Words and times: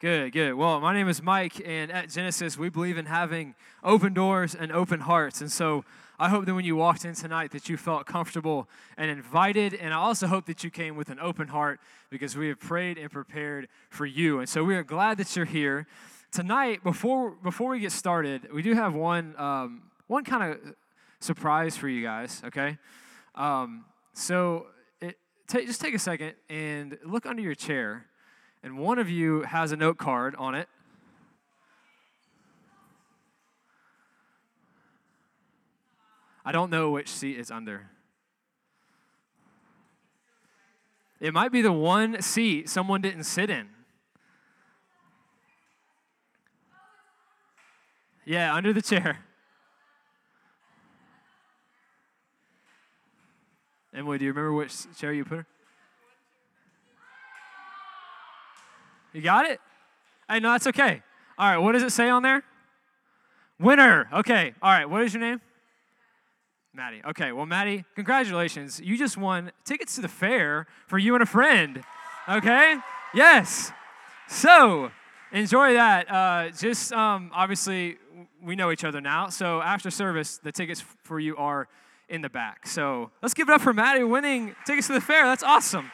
Good, 0.00 0.32
good. 0.32 0.54
Well, 0.54 0.80
my 0.80 0.94
name 0.94 1.10
is 1.10 1.22
Mike, 1.22 1.60
and 1.62 1.92
at 1.92 2.08
Genesis, 2.08 2.56
we 2.56 2.70
believe 2.70 2.96
in 2.96 3.04
having 3.04 3.54
open 3.84 4.14
doors 4.14 4.54
and 4.54 4.72
open 4.72 5.00
hearts. 5.00 5.42
And 5.42 5.52
so 5.52 5.84
I 6.18 6.30
hope 6.30 6.46
that 6.46 6.54
when 6.54 6.64
you 6.64 6.74
walked 6.74 7.04
in 7.04 7.12
tonight 7.12 7.50
that 7.50 7.68
you 7.68 7.76
felt 7.76 8.06
comfortable 8.06 8.66
and 8.96 9.10
invited. 9.10 9.74
And 9.74 9.92
I 9.92 9.98
also 9.98 10.26
hope 10.26 10.46
that 10.46 10.64
you 10.64 10.70
came 10.70 10.96
with 10.96 11.10
an 11.10 11.18
open 11.20 11.48
heart 11.48 11.80
because 12.08 12.34
we 12.34 12.48
have 12.48 12.58
prayed 12.58 12.96
and 12.96 13.10
prepared 13.10 13.68
for 13.90 14.06
you. 14.06 14.38
And 14.38 14.48
so 14.48 14.64
we 14.64 14.74
are 14.74 14.82
glad 14.82 15.18
that 15.18 15.36
you're 15.36 15.44
here. 15.44 15.86
Tonight, 16.32 16.82
before, 16.82 17.32
before 17.32 17.72
we 17.72 17.80
get 17.80 17.92
started, 17.92 18.48
we 18.54 18.62
do 18.62 18.72
have 18.72 18.94
one, 18.94 19.34
um, 19.36 19.82
one 20.06 20.24
kind 20.24 20.50
of 20.50 20.60
surprise 21.18 21.76
for 21.76 21.90
you 21.90 22.02
guys, 22.02 22.40
okay? 22.46 22.78
Um, 23.34 23.84
so 24.14 24.68
it, 25.02 25.18
t- 25.46 25.66
just 25.66 25.82
take 25.82 25.92
a 25.92 25.98
second 25.98 26.36
and 26.48 26.96
look 27.04 27.26
under 27.26 27.42
your 27.42 27.54
chair 27.54 28.06
and 28.62 28.78
one 28.78 28.98
of 28.98 29.08
you 29.08 29.42
has 29.42 29.72
a 29.72 29.76
note 29.76 29.98
card 29.98 30.34
on 30.36 30.54
it. 30.54 30.68
I 36.44 36.52
don't 36.52 36.70
know 36.70 36.90
which 36.90 37.08
seat 37.08 37.38
it's 37.38 37.50
under. 37.50 37.90
It 41.20 41.34
might 41.34 41.52
be 41.52 41.60
the 41.60 41.72
one 41.72 42.22
seat 42.22 42.68
someone 42.68 43.02
didn't 43.02 43.24
sit 43.24 43.50
in. 43.50 43.68
Yeah, 48.24 48.54
under 48.54 48.72
the 48.72 48.82
chair. 48.82 49.18
Emily, 53.92 54.18
do 54.18 54.24
you 54.24 54.30
remember 54.30 54.52
which 54.52 54.72
chair 54.96 55.12
you 55.12 55.24
put 55.24 55.38
her? 55.38 55.46
You 59.12 59.22
got 59.22 59.46
it? 59.46 59.60
Hey, 60.28 60.40
no, 60.40 60.52
that's 60.52 60.66
okay. 60.68 61.02
All 61.38 61.50
right, 61.50 61.58
what 61.58 61.72
does 61.72 61.82
it 61.82 61.90
say 61.90 62.08
on 62.08 62.22
there? 62.22 62.42
Winner. 63.58 64.08
Okay. 64.12 64.54
All 64.62 64.70
right, 64.70 64.88
what 64.88 65.02
is 65.02 65.12
your 65.12 65.20
name? 65.20 65.40
Maddie. 66.72 67.02
Okay, 67.04 67.32
well, 67.32 67.46
Maddie, 67.46 67.84
congratulations. 67.96 68.80
You 68.80 68.96
just 68.96 69.16
won 69.16 69.50
tickets 69.64 69.96
to 69.96 70.00
the 70.00 70.08
fair 70.08 70.66
for 70.86 70.98
you 70.98 71.14
and 71.14 71.22
a 71.22 71.26
friend. 71.26 71.82
Okay? 72.28 72.76
Yes. 73.12 73.72
So, 74.28 74.92
enjoy 75.32 75.72
that. 75.72 76.08
Uh, 76.08 76.50
just 76.50 76.92
um, 76.92 77.32
obviously, 77.34 77.98
we 78.40 78.54
know 78.54 78.70
each 78.70 78.84
other 78.84 79.00
now. 79.00 79.28
So, 79.28 79.60
after 79.60 79.90
service, 79.90 80.38
the 80.38 80.52
tickets 80.52 80.84
for 81.02 81.18
you 81.18 81.36
are 81.36 81.66
in 82.08 82.20
the 82.22 82.30
back. 82.30 82.68
So, 82.68 83.10
let's 83.20 83.34
give 83.34 83.48
it 83.48 83.52
up 83.52 83.60
for 83.60 83.72
Maddie 83.72 84.04
winning 84.04 84.54
tickets 84.64 84.86
to 84.86 84.92
the 84.92 85.00
fair. 85.00 85.24
That's 85.24 85.42
awesome. 85.42 85.90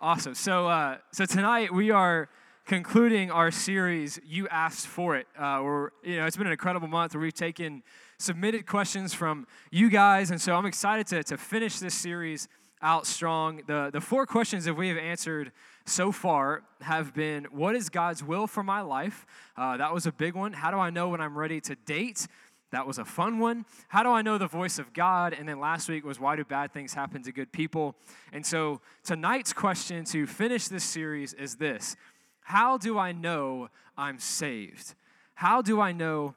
Awesome. 0.00 0.34
So, 0.34 0.66
uh, 0.66 0.98
so 1.12 1.24
tonight 1.24 1.72
we 1.72 1.90
are 1.90 2.28
concluding 2.66 3.30
our 3.30 3.50
series. 3.50 4.18
You 4.26 4.48
asked 4.48 4.86
for 4.86 5.16
it. 5.16 5.26
Uh, 5.38 5.60
we're, 5.62 5.90
you 6.02 6.16
know, 6.16 6.26
it's 6.26 6.36
been 6.36 6.46
an 6.46 6.52
incredible 6.52 6.88
month 6.88 7.14
where 7.14 7.22
we've 7.22 7.32
taken 7.32 7.82
submitted 8.18 8.66
questions 8.66 9.14
from 9.14 9.46
you 9.70 9.88
guys, 9.88 10.30
and 10.30 10.40
so 10.40 10.56
I'm 10.56 10.66
excited 10.66 11.06
to 11.08 11.22
to 11.24 11.38
finish 11.38 11.78
this 11.78 11.94
series 11.94 12.48
out 12.82 13.06
strong. 13.06 13.62
The 13.66 13.90
the 13.92 14.00
four 14.00 14.26
questions 14.26 14.64
that 14.64 14.74
we 14.74 14.88
have 14.88 14.98
answered 14.98 15.52
so 15.86 16.10
far 16.10 16.64
have 16.80 17.14
been: 17.14 17.44
What 17.52 17.76
is 17.76 17.88
God's 17.88 18.22
will 18.22 18.48
for 18.48 18.64
my 18.64 18.80
life? 18.80 19.24
Uh, 19.56 19.76
that 19.76 19.94
was 19.94 20.06
a 20.06 20.12
big 20.12 20.34
one. 20.34 20.52
How 20.54 20.70
do 20.72 20.76
I 20.76 20.90
know 20.90 21.10
when 21.10 21.20
I'm 21.20 21.38
ready 21.38 21.60
to 21.62 21.76
date? 21.76 22.26
That 22.74 22.88
was 22.88 22.98
a 22.98 23.04
fun 23.04 23.38
one. 23.38 23.66
How 23.86 24.02
do 24.02 24.08
I 24.08 24.20
know 24.22 24.36
the 24.36 24.48
voice 24.48 24.80
of 24.80 24.92
God? 24.92 25.32
And 25.32 25.48
then 25.48 25.60
last 25.60 25.88
week 25.88 26.04
was 26.04 26.18
why 26.18 26.34
do 26.34 26.44
bad 26.44 26.72
things 26.72 26.92
happen 26.92 27.22
to 27.22 27.30
good 27.30 27.52
people? 27.52 27.94
And 28.32 28.44
so 28.44 28.80
tonight's 29.04 29.52
question 29.52 30.04
to 30.06 30.26
finish 30.26 30.66
this 30.66 30.82
series 30.82 31.34
is 31.34 31.54
this 31.54 31.94
How 32.40 32.76
do 32.76 32.98
I 32.98 33.12
know 33.12 33.68
I'm 33.96 34.18
saved? 34.18 34.96
How 35.36 35.62
do 35.62 35.80
I 35.80 35.92
know 35.92 36.34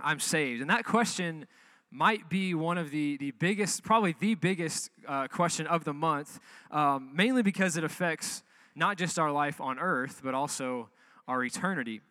I'm 0.00 0.20
saved? 0.20 0.60
And 0.60 0.70
that 0.70 0.84
question 0.84 1.48
might 1.90 2.28
be 2.28 2.54
one 2.54 2.78
of 2.78 2.92
the, 2.92 3.16
the 3.16 3.32
biggest, 3.32 3.82
probably 3.82 4.14
the 4.20 4.36
biggest 4.36 4.90
uh, 5.08 5.26
question 5.26 5.66
of 5.66 5.82
the 5.82 5.92
month, 5.92 6.38
um, 6.70 7.10
mainly 7.12 7.42
because 7.42 7.76
it 7.76 7.82
affects 7.82 8.44
not 8.76 8.96
just 8.98 9.18
our 9.18 9.32
life 9.32 9.60
on 9.60 9.80
earth, 9.80 10.20
but 10.22 10.32
also 10.32 10.90
our 11.26 11.42
eternity. 11.42 12.02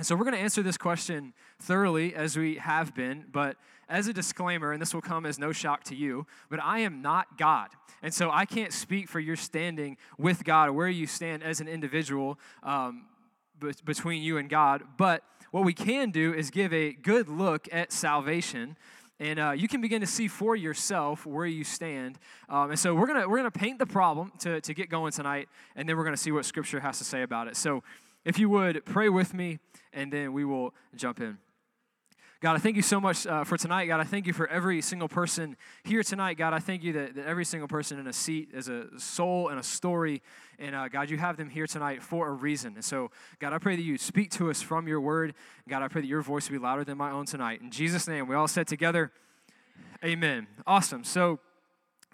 And 0.00 0.06
so 0.06 0.16
we're 0.16 0.24
going 0.24 0.34
to 0.34 0.40
answer 0.40 0.62
this 0.62 0.78
question 0.78 1.34
thoroughly 1.58 2.14
as 2.14 2.34
we 2.34 2.54
have 2.54 2.94
been, 2.94 3.26
but 3.30 3.58
as 3.86 4.08
a 4.08 4.14
disclaimer, 4.14 4.72
and 4.72 4.80
this 4.80 4.94
will 4.94 5.02
come 5.02 5.26
as 5.26 5.38
no 5.38 5.52
shock 5.52 5.84
to 5.84 5.94
you, 5.94 6.26
but 6.48 6.58
I 6.58 6.78
am 6.78 7.02
not 7.02 7.36
God. 7.36 7.68
And 8.02 8.14
so 8.14 8.30
I 8.30 8.46
can't 8.46 8.72
speak 8.72 9.10
for 9.10 9.20
your 9.20 9.36
standing 9.36 9.98
with 10.16 10.42
God 10.42 10.70
or 10.70 10.72
where 10.72 10.88
you 10.88 11.06
stand 11.06 11.42
as 11.42 11.60
an 11.60 11.68
individual 11.68 12.38
um, 12.62 13.08
between 13.84 14.22
you 14.22 14.38
and 14.38 14.48
God. 14.48 14.84
But 14.96 15.22
what 15.50 15.66
we 15.66 15.74
can 15.74 16.10
do 16.12 16.32
is 16.32 16.48
give 16.48 16.72
a 16.72 16.94
good 16.94 17.28
look 17.28 17.68
at 17.70 17.92
salvation 17.92 18.78
and 19.18 19.38
uh, 19.38 19.50
you 19.50 19.68
can 19.68 19.82
begin 19.82 20.00
to 20.00 20.06
see 20.06 20.28
for 20.28 20.56
yourself 20.56 21.26
where 21.26 21.44
you 21.44 21.62
stand. 21.62 22.18
Um, 22.48 22.70
and 22.70 22.78
so 22.78 22.94
we're 22.94 23.06
gonna 23.06 23.28
we're 23.28 23.36
gonna 23.36 23.50
paint 23.50 23.78
the 23.78 23.84
problem 23.84 24.32
to 24.38 24.62
get 24.62 24.88
going 24.88 25.12
tonight, 25.12 25.50
and 25.76 25.86
then 25.86 25.98
we're 25.98 26.04
gonna 26.04 26.16
see 26.16 26.32
what 26.32 26.46
Scripture 26.46 26.80
has 26.80 26.96
to 27.00 27.04
say 27.04 27.20
about 27.20 27.46
it. 27.46 27.54
So 27.54 27.82
if 28.24 28.38
you 28.38 28.48
would 28.50 28.84
pray 28.84 29.08
with 29.08 29.34
me, 29.34 29.58
and 29.92 30.12
then 30.12 30.32
we 30.32 30.44
will 30.44 30.74
jump 30.94 31.20
in. 31.20 31.38
God, 32.42 32.56
I 32.56 32.58
thank 32.58 32.76
you 32.76 32.82
so 32.82 32.98
much 32.98 33.26
uh, 33.26 33.44
for 33.44 33.58
tonight. 33.58 33.84
God, 33.84 34.00
I 34.00 34.04
thank 34.04 34.26
you 34.26 34.32
for 34.32 34.48
every 34.48 34.80
single 34.80 35.08
person 35.08 35.58
here 35.84 36.02
tonight. 36.02 36.38
God, 36.38 36.54
I 36.54 36.58
thank 36.58 36.82
you 36.82 36.94
that, 36.94 37.14
that 37.16 37.26
every 37.26 37.44
single 37.44 37.68
person 37.68 37.98
in 37.98 38.06
a 38.06 38.14
seat 38.14 38.48
is 38.54 38.66
a 38.66 38.98
soul 38.98 39.48
and 39.48 39.60
a 39.60 39.62
story. 39.62 40.22
And 40.58 40.74
uh, 40.74 40.88
God, 40.88 41.10
you 41.10 41.18
have 41.18 41.36
them 41.36 41.50
here 41.50 41.66
tonight 41.66 42.02
for 42.02 42.28
a 42.28 42.32
reason. 42.32 42.76
And 42.76 42.84
so, 42.84 43.10
God, 43.40 43.52
I 43.52 43.58
pray 43.58 43.76
that 43.76 43.82
you 43.82 43.98
speak 43.98 44.30
to 44.32 44.48
us 44.48 44.62
from 44.62 44.88
your 44.88 45.02
word. 45.02 45.34
God, 45.68 45.82
I 45.82 45.88
pray 45.88 46.00
that 46.00 46.06
your 46.06 46.22
voice 46.22 46.48
will 46.48 46.58
be 46.58 46.62
louder 46.62 46.82
than 46.82 46.96
my 46.96 47.10
own 47.10 47.26
tonight. 47.26 47.60
In 47.60 47.70
Jesus' 47.70 48.08
name, 48.08 48.26
we 48.26 48.34
all 48.34 48.48
said 48.48 48.66
together, 48.66 49.12
Amen. 50.02 50.46
Awesome. 50.66 51.04
So, 51.04 51.40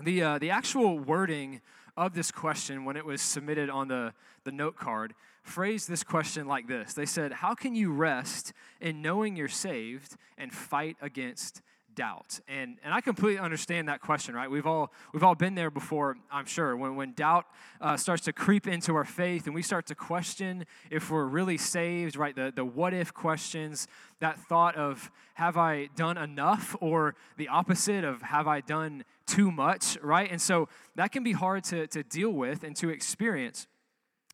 the, 0.02 0.22
uh, 0.24 0.38
the 0.38 0.50
actual 0.50 0.98
wording 0.98 1.60
of 1.96 2.14
this 2.14 2.32
question 2.32 2.84
when 2.84 2.96
it 2.96 3.06
was 3.06 3.22
submitted 3.22 3.70
on 3.70 3.86
the, 3.86 4.12
the 4.42 4.50
note 4.50 4.76
card 4.76 5.14
phrased 5.46 5.88
this 5.88 6.02
question 6.02 6.46
like 6.46 6.66
this. 6.66 6.92
They 6.94 7.06
said, 7.06 7.32
How 7.32 7.54
can 7.54 7.74
you 7.74 7.92
rest 7.92 8.52
in 8.80 9.02
knowing 9.02 9.36
you're 9.36 9.48
saved 9.48 10.16
and 10.36 10.52
fight 10.52 10.96
against 11.00 11.62
doubt? 11.94 12.40
And 12.46 12.76
and 12.84 12.92
i 12.92 13.00
completely 13.00 13.38
understand 13.38 13.88
that 13.88 14.00
question 14.00 14.34
right? 14.34 14.50
We've 14.50 14.66
all 14.66 14.92
we've 15.14 15.22
all 15.22 15.34
been 15.34 15.54
there 15.54 15.70
before 15.70 16.18
i'm 16.30 16.44
sure. 16.44 16.76
When 16.76 16.94
when 16.94 17.12
doubt 17.12 17.46
uh, 17.80 17.96
starts 17.96 18.24
to 18.24 18.32
creep 18.32 18.66
into 18.66 18.94
our 18.94 19.04
faith 19.04 19.46
and 19.46 19.54
we 19.54 19.62
start 19.62 19.86
to 19.86 19.94
question 19.94 20.66
if 20.90 21.10
we're 21.10 21.24
really 21.24 21.56
saved 21.56 22.16
right? 22.16 22.36
The 22.36 22.52
the 22.54 22.64
what 22.64 22.92
if 22.92 23.14
questions 23.14 23.88
that 24.20 24.38
thought 24.38 24.76
of 24.76 25.10
have 25.34 25.56
i 25.56 25.88
done 25.96 26.18
enough? 26.18 26.76
or 26.80 27.14
the 27.36 27.48
opposite 27.48 28.04
of 28.04 28.20
have 28.22 28.46
i 28.46 28.60
done 28.60 29.04
too 29.26 29.50
much? 29.50 29.96
right? 30.02 30.30
And 30.30 30.40
so 30.40 30.68
that 30.96 31.12
can 31.12 31.22
be 31.22 31.32
hard 31.32 31.64
to 31.64 31.86
to 31.86 32.02
deal 32.02 32.30
with 32.30 32.62
and 32.62 32.76
to 32.76 32.90
experience 32.90 33.66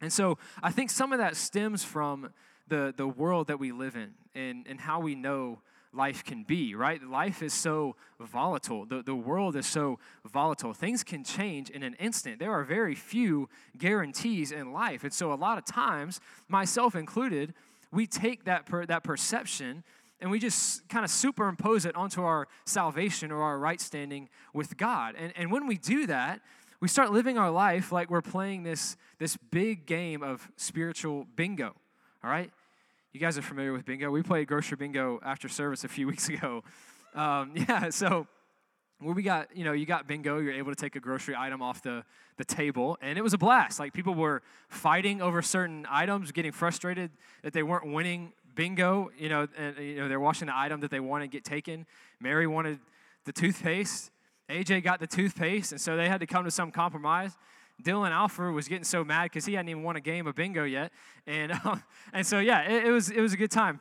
and 0.02 0.12
so 0.12 0.36
I 0.62 0.72
think 0.72 0.90
some 0.90 1.12
of 1.12 1.18
that 1.18 1.36
stems 1.36 1.84
from 1.84 2.30
the, 2.68 2.92
the 2.96 3.06
world 3.06 3.46
that 3.46 3.58
we 3.58 3.72
live 3.72 3.96
in 3.96 4.10
and, 4.34 4.66
and 4.68 4.80
how 4.80 5.00
we 5.00 5.14
know 5.14 5.60
life 5.92 6.24
can 6.24 6.42
be, 6.42 6.74
right? 6.74 7.02
Life 7.02 7.42
is 7.42 7.52
so 7.52 7.96
volatile. 8.18 8.84
The, 8.86 9.02
the 9.02 9.14
world 9.14 9.56
is 9.56 9.66
so 9.66 9.98
volatile. 10.24 10.72
Things 10.72 11.04
can 11.04 11.22
change 11.22 11.70
in 11.70 11.82
an 11.82 11.94
instant. 11.94 12.38
There 12.38 12.52
are 12.52 12.64
very 12.64 12.94
few 12.94 13.48
guarantees 13.78 14.52
in 14.52 14.72
life. 14.72 15.04
And 15.04 15.12
so, 15.12 15.32
a 15.32 15.34
lot 15.34 15.58
of 15.58 15.64
times, 15.64 16.20
myself 16.48 16.94
included, 16.94 17.54
we 17.90 18.06
take 18.06 18.44
that, 18.44 18.66
per, 18.66 18.86
that 18.86 19.04
perception 19.04 19.84
and 20.22 20.30
we 20.30 20.38
just 20.38 20.88
kind 20.88 21.04
of 21.04 21.10
superimpose 21.10 21.84
it 21.84 21.96
onto 21.96 22.22
our 22.22 22.46
salvation 22.64 23.32
or 23.32 23.42
our 23.42 23.58
right 23.58 23.80
standing 23.80 24.28
with 24.54 24.76
God. 24.76 25.16
And, 25.19 25.32
and 25.36 25.50
when 25.50 25.66
we 25.66 25.76
do 25.76 26.06
that, 26.06 26.40
we 26.82 26.88
start 26.88 27.12
living 27.12 27.38
our 27.38 27.53
life 27.53 27.93
like 27.93 28.10
we're 28.10 28.20
playing 28.20 28.65
this, 28.65 28.97
this 29.20 29.37
big 29.37 29.87
game 29.87 30.20
of 30.20 30.50
spiritual 30.56 31.29
bingo, 31.37 31.76
all 32.25 32.29
right? 32.29 32.50
You 33.12 33.20
guys 33.20 33.38
are 33.38 33.43
familiar 33.43 33.73
with 33.73 33.84
bingo. 33.84 34.11
We 34.11 34.25
played 34.25 34.49
grocery 34.49 34.76
bingo 34.76 35.20
after 35.25 35.49
service 35.49 35.84
a 35.84 35.88
few 35.88 36.06
weeks 36.08 36.29
ago. 36.29 36.64
Um, 37.14 37.52
yeah, 37.69 37.90
so 37.90 38.26
where 38.99 39.14
we 39.14 39.23
got, 39.23 39.56
you 39.56 39.62
know, 39.62 39.70
you 39.70 39.87
got 39.87 40.08
bingo, 40.08 40.40
you're 40.40 40.55
able 40.55 40.73
to 40.73 40.81
take 40.81 40.96
a 40.96 41.00
grocery 41.00 41.37
item 41.38 41.62
off 41.62 41.82
the, 41.82 42.02
the 42.37 42.44
table, 42.44 42.99
and 43.00 43.17
it 43.17 43.23
was 43.23 43.32
a 43.32 43.38
blast. 43.38 43.79
Like 43.79 43.93
people 43.93 44.14
were 44.14 44.43
fighting 44.69 45.23
over 45.23 45.40
certain 45.40 45.87
items, 45.88 46.32
getting 46.32 46.50
frustrated 46.50 47.12
that 47.44 47.52
they 47.52 47.62
weren't 47.62 47.93
winning 47.93 48.32
bingo, 48.56 49.12
you 49.17 49.29
know, 49.29 49.46
and 49.56 49.79
you 49.79 50.00
know, 50.00 50.08
they're 50.08 50.19
watching 50.19 50.46
the 50.46 50.56
item 50.56 50.81
that 50.81 50.90
they 50.90 51.00
want 51.00 51.23
to 51.23 51.29
get 51.29 51.44
taken. 51.44 51.87
Mary 52.19 52.49
wanted 52.49 52.81
the 53.25 53.32
toothpaste. 53.32 54.11
AJ 54.52 54.84
got 54.84 55.00
the 55.00 55.06
toothpaste, 55.06 55.72
and 55.72 55.81
so 55.81 55.96
they 55.96 56.08
had 56.08 56.20
to 56.20 56.26
come 56.26 56.44
to 56.44 56.50
some 56.50 56.70
compromise. 56.70 57.37
Dylan 57.82 58.10
Alford 58.10 58.54
was 58.54 58.69
getting 58.69 58.84
so 58.84 59.02
mad 59.02 59.25
because 59.25 59.46
he 59.46 59.54
hadn't 59.54 59.70
even 59.70 59.82
won 59.82 59.96
a 59.96 60.00
game 60.00 60.26
of 60.26 60.34
bingo 60.34 60.64
yet, 60.64 60.93
and 61.26 61.52
uh, 61.52 61.76
and 62.12 62.26
so 62.26 62.38
yeah, 62.38 62.62
it, 62.62 62.87
it, 62.87 62.90
was 62.90 63.10
it 63.10 63.20
was 63.20 63.32
a 63.32 63.37
good 63.37 63.50
time. 63.50 63.81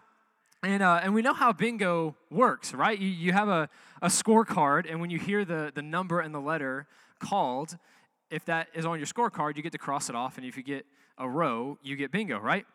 And, 0.64 0.84
uh, 0.84 1.00
and 1.02 1.16
we 1.16 1.24
know 1.24 1.34
how 1.34 1.52
bingo 1.54 2.16
works, 2.30 2.72
right? 2.72 2.98
You, 2.98 3.08
you 3.08 3.34
have 3.34 3.50
a, 3.50 3.68
a 4.02 4.08
scorecard, 4.10 4.90
and 4.90 5.02
when 5.02 5.10
you 5.10 5.18
hear 5.18 5.44
the, 5.44 5.72
the 5.74 5.82
number 5.82 6.20
and 6.20 6.36
the 6.36 6.40
letter 6.40 6.86
called, 7.20 7.78
if 8.30 8.46
that 8.46 8.68
is 8.76 8.86
on 8.86 9.00
your 9.00 9.08
scorecard, 9.08 9.58
you 9.58 9.64
get 9.64 9.72
to 9.72 9.80
cross 9.80 10.08
it 10.08 10.16
off. 10.16 10.38
And 10.38 10.46
if 10.46 10.56
you 10.58 10.64
get 10.64 10.86
a 11.18 11.28
row, 11.28 11.80
you 11.82 11.96
get 11.96 12.12
bingo, 12.12 12.40
right? 12.40 12.66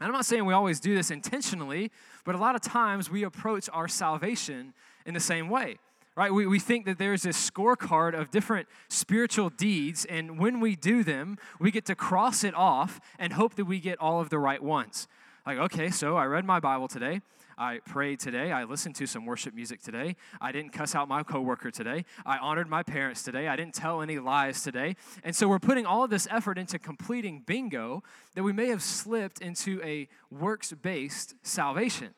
And 0.00 0.06
I'm 0.06 0.12
not 0.12 0.26
saying 0.26 0.44
we 0.44 0.52
always 0.52 0.80
do 0.80 0.94
this 0.94 1.10
intentionally, 1.10 1.90
but 2.24 2.34
a 2.34 2.38
lot 2.38 2.54
of 2.56 2.60
times 2.60 3.10
we 3.10 3.22
approach 3.22 3.70
our 3.72 3.88
salvation 3.88 4.74
in 5.06 5.14
the 5.14 5.20
same 5.20 5.48
way, 5.48 5.78
right? 6.16 6.32
We, 6.32 6.46
we 6.46 6.58
think 6.58 6.86
that 6.86 6.98
there's 6.98 7.22
this 7.22 7.50
scorecard 7.50 8.18
of 8.18 8.30
different 8.30 8.68
spiritual 8.88 9.50
deeds, 9.50 10.04
and 10.04 10.38
when 10.38 10.60
we 10.60 10.76
do 10.76 11.02
them, 11.02 11.38
we 11.58 11.70
get 11.70 11.84
to 11.86 11.94
cross 11.94 12.44
it 12.44 12.54
off 12.54 13.00
and 13.18 13.32
hope 13.32 13.54
that 13.56 13.64
we 13.64 13.80
get 13.80 13.98
all 13.98 14.20
of 14.20 14.30
the 14.30 14.38
right 14.38 14.62
ones. 14.62 15.08
Like, 15.46 15.58
okay, 15.58 15.90
so 15.90 16.16
I 16.16 16.24
read 16.26 16.44
my 16.44 16.60
Bible 16.60 16.88
today. 16.88 17.20
I 17.56 17.80
prayed 17.84 18.18
today. 18.18 18.50
I 18.50 18.64
listened 18.64 18.96
to 18.96 19.06
some 19.06 19.26
worship 19.26 19.54
music 19.54 19.82
today. 19.82 20.16
I 20.40 20.52
didn't 20.52 20.72
cuss 20.72 20.94
out 20.94 21.08
my 21.08 21.22
coworker 21.22 21.70
today. 21.70 22.04
I 22.26 22.38
honored 22.38 22.68
my 22.68 22.82
parents 22.82 23.22
today. 23.22 23.46
I 23.46 23.56
didn't 23.56 23.74
tell 23.74 24.02
any 24.02 24.18
lies 24.18 24.62
today. 24.62 24.96
And 25.22 25.36
so 25.36 25.46
we're 25.46 25.60
putting 25.60 25.86
all 25.86 26.04
of 26.04 26.10
this 26.10 26.26
effort 26.30 26.58
into 26.58 26.78
completing 26.78 27.42
bingo 27.46 28.02
that 28.34 28.42
we 28.42 28.52
may 28.52 28.68
have 28.68 28.82
slipped 28.82 29.40
into 29.40 29.80
a 29.84 30.08
works 30.30 30.72
based 30.72 31.34
salvation, 31.42 32.14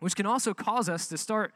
which 0.00 0.16
can 0.16 0.26
also 0.26 0.52
cause 0.52 0.88
us 0.88 1.06
to 1.08 1.18
start 1.18 1.52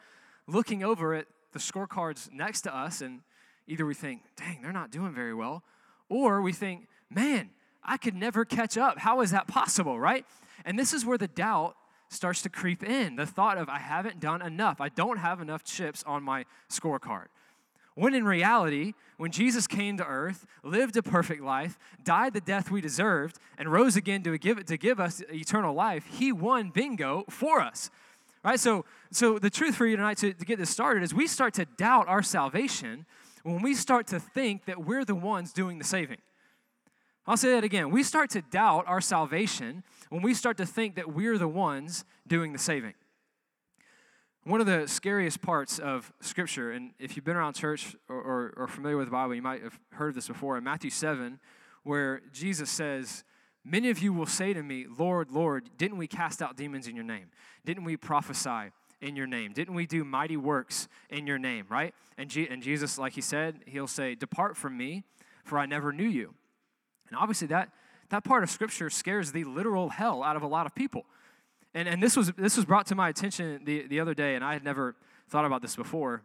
looking 0.47 0.85
over 0.85 1.15
at 1.15 1.27
the 1.53 1.59
scorecards 1.59 2.33
next 2.33 2.63
to 2.63 2.77
us 2.77 3.01
and 3.01 3.21
either 3.67 3.87
we 3.87 3.95
think, 3.95 4.23
dang, 4.37 4.61
they're 4.63 4.73
not 4.73 4.91
doing 4.91 5.15
very 5.15 5.35
well, 5.35 5.63
or 6.09 6.43
we 6.43 6.53
think, 6.53 6.89
man, 7.09 7.51
I 7.85 7.97
could 7.97 8.15
never 8.15 8.45
catch 8.45 8.77
up. 8.77 8.99
How 8.99 9.21
is 9.21 9.31
that 9.31 9.47
possible, 9.47 9.99
right? 9.99 10.27
And 10.65 10.79
this 10.79 10.93
is 10.93 11.07
where 11.07 11.19
the 11.19 11.29
doubt 11.29 11.77
starts 12.09 12.43
to 12.43 12.49
creep 12.49 12.83
in 12.83 13.17
the 13.17 13.27
thought 13.27 13.57
of, 13.57 13.69
I 13.69 13.79
haven't 13.79 14.21
done 14.21 14.43
enough. 14.43 14.81
I 14.81 14.89
don't 14.89 15.19
have 15.19 15.41
enough 15.41 15.63
chips 15.63 16.03
on 16.07 16.23
my 16.23 16.45
scorecard. 16.69 17.27
When 17.95 18.15
in 18.15 18.25
reality, 18.25 18.95
when 19.17 19.31
Jesus 19.31 19.67
came 19.67 19.97
to 19.99 20.05
earth, 20.05 20.47
lived 20.63 20.97
a 20.97 21.03
perfect 21.03 21.43
life, 21.43 21.79
died 22.03 22.33
the 22.33 22.41
death 22.41 22.71
we 22.71 22.81
deserved, 22.81 23.39
and 23.59 23.71
rose 23.71 23.97
again 23.97 24.23
to 24.25 24.37
give, 24.39 24.65
to 24.65 24.77
give 24.77 24.99
us 24.99 25.23
eternal 25.31 25.75
life, 25.75 26.05
he 26.11 26.33
won 26.33 26.71
bingo 26.71 27.25
for 27.29 27.61
us. 27.61 27.91
Right? 28.43 28.59
So, 28.59 28.85
so 29.11 29.39
the 29.39 29.51
truth 29.51 29.75
for 29.75 29.87
you 29.87 29.97
tonight 29.97 30.19
to, 30.19 30.33
to 30.33 30.45
get 30.45 30.59
this 30.59 30.71
started 30.71 31.03
is 31.03 31.13
we 31.13 31.27
start 31.27 31.55
to 31.55 31.67
doubt 31.77 32.09
our 32.09 32.23
salvation 32.23 33.05
when 33.43 33.63
we 33.63 33.75
start 33.75 34.07
to 34.09 34.21
think 34.21 34.65
that 34.65 34.85
we're 34.85 35.05
the 35.05 35.15
ones 35.15 35.53
doing 35.53 35.79
the 35.79 35.85
saving. 35.85 36.19
I'll 37.27 37.37
say 37.37 37.53
that 37.53 37.65
again. 37.65 37.91
We 37.91 38.03
start 38.03 38.31
to 38.31 38.43
doubt 38.43 38.85
our 38.87 39.01
salvation 39.01 39.85
when 40.09 40.23
we 40.23 40.35
start 40.35 40.57
to 40.57 40.67
think 40.67 40.97
that 40.97 41.13
we're 41.13 41.39
the 41.39 41.49
ones 41.49 42.05
doing 42.27 42.53
the 42.53 42.59
saving. 42.59 42.95
One 44.45 44.61
of 44.61 44.67
the 44.67 44.89
scariest 44.89 45.43
parts 45.43 45.79
of 45.79 46.13
Scripture, 46.21 46.73
and 46.73 46.93
if 46.99 47.15
you've 47.15 47.25
been 47.25 47.37
around 47.37 47.55
church 47.55 47.95
or, 48.09 48.17
or, 48.17 48.55
or, 48.57 48.67
familiar 48.67 48.97
with 48.97 49.07
the 49.07 49.13
Bible, 49.13 49.35
you 49.35 49.43
might 49.43 49.63
have 49.63 49.79
heard 49.93 50.09
of 50.09 50.15
this 50.15 50.29
before, 50.29 50.57
in 50.57 50.65
Matthew 50.65 50.89
7, 50.89 51.39
where 51.83 52.23
Jesus 52.33 52.71
says, 52.71 53.23
Many 53.65 53.91
of 53.91 53.99
you 53.99 54.13
will 54.13 54.27
say 54.27 54.53
to 54.55 54.63
me, 54.63 54.87
Lord, 54.99 55.31
Lord, 55.31 55.69
didn't 55.77 55.99
we 55.99 56.07
cast 56.07 56.41
out 56.41 56.57
demons 56.57 56.87
in 56.87 56.97
your 56.97 57.05
name? 57.05 57.27
Didn't 57.65 57.85
we 57.85 57.97
prophesy 57.97 58.73
in 59.01 59.17
your 59.17 59.27
name? 59.27 59.53
Didn't 59.53 59.75
we 59.75 59.87
do 59.87 60.05
mighty 60.05 60.37
works 60.37 60.89
in 61.11 61.27
your 61.27 61.39
name, 61.39 61.67
right? 61.69 61.95
And, 62.17 62.31
G- 62.31 62.49
and 62.49 62.63
Jesus, 62.63 62.99
like 62.99 63.13
he 63.13 63.21
said, 63.21 63.61
he'll 63.67 63.87
say, 63.87 64.15
Depart 64.15 64.57
from 64.57 64.77
me, 64.77 65.05
for 65.45 65.59
I 65.59 65.67
never 65.67 65.93
knew 65.93 66.09
you. 66.09 66.35
And 67.09 67.19
obviously, 67.19 67.49
that, 67.49 67.71
that 68.09 68.25
part 68.25 68.43
of 68.43 68.51
Scripture 68.51 68.89
scares 68.89 69.33
the 69.33 69.45
literal 69.45 69.91
hell 69.91 70.23
out 70.23 70.37
of 70.37 70.43
a 70.43 70.47
lot 70.47 70.65
of 70.65 70.75
people. 70.75 71.05
And, 71.75 71.87
and 71.87 72.03
this, 72.03 72.17
was, 72.17 72.33
this 72.33 72.57
was 72.57 72.65
brought 72.65 72.87
to 72.87 72.95
my 72.95 73.09
attention 73.09 73.63
the, 73.65 73.87
the 73.87 74.01
other 74.01 74.15
day, 74.15 74.35
and 74.37 74.45
I 74.45 74.55
had 74.55 74.65
never 74.65 74.97
thought 75.29 75.45
about 75.45 75.63
this 75.63 75.77
before. 75.77 76.23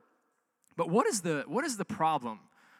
But 0.76 0.90
what 0.90 1.06
is, 1.06 1.22
the, 1.22 1.44
what 1.48 1.66
is 1.66 1.78
the 1.78 1.86
problem 1.86 2.40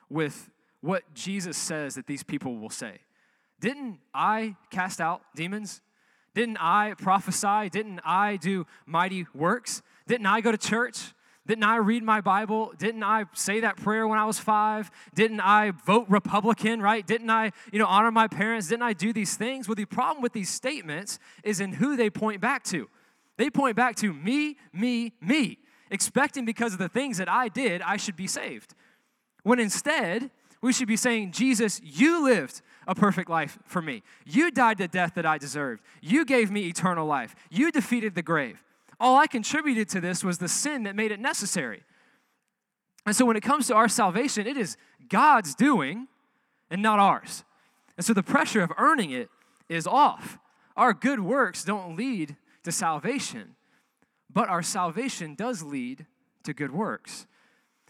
with 0.10 0.50
what 0.82 1.04
Jesus 1.14 1.58
says 1.58 1.96
that 1.96 2.08
these 2.08 2.24
people 2.24 2.58
will 2.58 2.70
say? 2.70 3.00
Didn't 3.60 4.00
I 4.14 4.56
cast 4.70 5.00
out 5.02 5.22
demons? 5.36 5.82
Didn't 6.34 6.58
I 6.58 6.96
prophesy? 6.98 7.70
Didn't 7.70 8.02
I 8.04 8.36
do 8.38 8.68
mighty 8.86 9.26
works? 9.34 9.82
Didn't 10.08 10.28
I 10.28 10.42
go 10.42 10.52
to 10.52 10.58
church? 10.58 11.14
Didn't 11.48 11.64
I 11.64 11.78
read 11.78 12.04
my 12.04 12.22
Bible? 12.22 12.74
Didn't 12.78 13.04
I 13.04 13.26
say 13.34 13.60
that 13.60 13.78
prayer 13.78 14.08
when 14.08 14.18
I 14.18 14.26
was 14.26 14.40
five? 14.40 14.90
Didn't 15.14 15.40
I 15.40 15.72
vote 15.86 16.08
Republican, 16.10 16.82
right? 16.82 17.06
Didn't 17.06 17.30
I, 17.30 17.52
you 17.72 17.78
know, 17.78 17.86
honor 17.86 18.12
my 18.12 18.28
parents? 18.28 18.68
Didn't 18.68 18.82
I 18.82 18.94
do 18.94 19.14
these 19.14 19.38
things? 19.38 19.68
Well, 19.68 19.76
the 19.76 19.86
problem 19.86 20.24
with 20.24 20.34
these 20.34 20.50
statements 20.50 21.20
is 21.44 21.60
in 21.60 21.74
who 21.74 21.96
they 21.96 22.10
point 22.10 22.42
back 22.42 22.64
to. 22.66 22.90
They 23.38 23.50
point 23.50 23.76
back 23.76 23.96
to 23.98 24.12
me, 24.12 24.58
me, 24.74 25.14
me, 25.22 25.60
expecting 25.92 26.46
because 26.46 26.74
of 26.74 26.80
the 26.80 26.90
things 26.90 27.18
that 27.20 27.30
I 27.30 27.48
did, 27.48 27.82
I 27.82 27.98
should 27.98 28.16
be 28.16 28.28
saved. 28.28 28.74
When 29.44 29.60
instead, 29.60 30.32
we 30.62 30.74
should 30.74 30.88
be 30.88 30.98
saying, 30.98 31.32
Jesus, 31.32 31.80
you 31.84 32.24
lived 32.24 32.62
a 32.88 32.96
perfect 32.96 33.30
life 33.30 33.58
for 33.66 33.82
me. 33.82 34.04
You 34.26 34.52
died 34.52 34.78
the 34.78 34.88
death 34.88 35.14
that 35.16 35.26
I 35.26 35.38
deserved. 35.38 35.82
You 36.02 36.26
gave 36.26 36.52
me 36.52 36.68
eternal 36.68 37.06
life. 37.06 37.36
You 37.50 37.72
defeated 37.72 38.16
the 38.16 38.22
grave. 38.22 38.64
All 39.00 39.18
I 39.18 39.28
contributed 39.28 39.90
to 39.90 40.02
this 40.02 40.24
was 40.24 40.38
the 40.38 40.48
sin 40.48 40.84
that 40.84 40.96
made 40.96 41.12
it 41.12 41.20
necessary. 41.20 41.84
And 43.06 43.16
so 43.16 43.26
when 43.26 43.36
it 43.36 43.42
comes 43.42 43.68
to 43.68 43.76
our 43.76 43.88
salvation, 43.88 44.48
it 44.48 44.58
is 44.58 44.78
God's 45.10 45.54
doing 45.54 46.08
and 46.72 46.82
not 46.82 47.00
ours. 47.00 47.44
And 47.98 48.06
so 48.06 48.14
the 48.14 48.24
pressure 48.24 48.62
of 48.62 48.72
earning 48.78 49.12
it 49.12 49.30
is 49.70 49.86
off. 49.88 50.38
Our 50.76 50.94
good 50.94 51.20
works 51.20 51.64
don't 51.64 51.96
lead 51.96 52.36
to 52.64 52.72
salvation, 52.72 53.56
but 54.32 54.50
our 54.50 54.64
salvation 54.64 55.36
does 55.36 55.62
lead 55.62 56.06
to 56.44 56.54
good 56.54 56.72
works. 56.72 57.28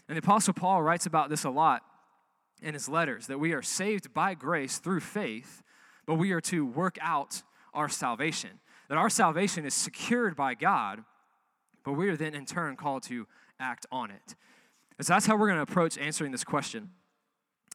And 0.08 0.16
the 0.16 0.20
Apostle 0.20 0.54
Paul 0.54 0.82
writes 0.82 1.06
about 1.06 1.30
this 1.30 1.44
a 1.44 1.50
lot 1.50 1.82
in 2.62 2.74
his 2.74 2.88
letters 2.88 3.26
that 3.26 3.38
we 3.38 3.52
are 3.52 3.62
saved 3.62 4.14
by 4.14 4.34
grace 4.34 4.78
through 4.78 5.00
faith, 5.00 5.62
but 6.06 6.14
we 6.14 6.32
are 6.32 6.40
to 6.42 6.64
work 6.64 6.98
out 7.00 7.42
our 7.74 7.88
salvation 7.88 8.60
that 8.88 8.98
our 8.98 9.10
salvation 9.10 9.64
is 9.64 9.74
secured 9.74 10.36
by 10.36 10.54
God, 10.54 11.04
but 11.84 11.92
we 11.92 12.08
are 12.08 12.16
then 12.16 12.34
in 12.34 12.46
turn 12.46 12.76
called 12.76 13.02
to 13.04 13.26
act 13.58 13.86
on 13.90 14.10
it. 14.10 14.34
And 14.98 15.06
so 15.06 15.12
that's 15.12 15.26
how 15.26 15.36
we're 15.36 15.48
going 15.48 15.58
to 15.58 15.62
approach 15.62 15.98
answering 15.98 16.32
this 16.32 16.44
question 16.44 16.90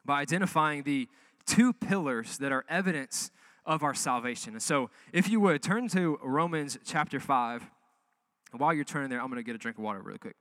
by 0.05 0.21
identifying 0.21 0.83
the 0.83 1.07
two 1.45 1.73
pillars 1.73 2.37
that 2.37 2.51
are 2.51 2.65
evidence 2.69 3.31
of 3.65 3.83
our 3.83 3.93
salvation. 3.93 4.53
And 4.53 4.61
so, 4.61 4.89
if 5.13 5.29
you 5.29 5.39
would 5.39 5.61
turn 5.61 5.87
to 5.89 6.17
Romans 6.23 6.79
chapter 6.83 7.19
5, 7.19 7.63
and 8.51 8.59
while 8.59 8.73
you're 8.73 8.83
turning 8.83 9.09
there, 9.09 9.21
I'm 9.21 9.27
going 9.27 9.37
to 9.37 9.43
get 9.43 9.53
a 9.53 9.59
drink 9.59 9.77
of 9.77 9.83
water 9.83 10.01
really 10.01 10.17
quick. 10.17 10.35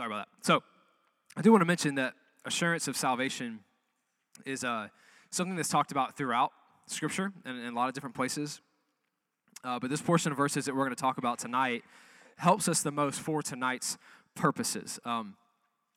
Sorry 0.00 0.08
about 0.08 0.28
that. 0.28 0.46
So, 0.46 0.62
I 1.36 1.42
do 1.42 1.52
want 1.52 1.60
to 1.60 1.66
mention 1.66 1.96
that 1.96 2.14
assurance 2.46 2.88
of 2.88 2.96
salvation 2.96 3.60
is 4.46 4.64
uh, 4.64 4.88
something 5.28 5.56
that's 5.56 5.68
talked 5.68 5.92
about 5.92 6.16
throughout 6.16 6.52
Scripture 6.86 7.34
and 7.44 7.58
in 7.58 7.66
a 7.66 7.76
lot 7.76 7.88
of 7.88 7.94
different 7.94 8.16
places. 8.16 8.62
Uh, 9.62 9.78
but 9.78 9.90
this 9.90 10.00
portion 10.00 10.32
of 10.32 10.38
verses 10.38 10.64
that 10.64 10.74
we're 10.74 10.84
going 10.84 10.96
to 10.96 10.98
talk 10.98 11.18
about 11.18 11.38
tonight 11.38 11.84
helps 12.36 12.66
us 12.66 12.82
the 12.82 12.90
most 12.90 13.20
for 13.20 13.42
tonight's 13.42 13.98
purposes. 14.34 14.98
Um, 15.04 15.36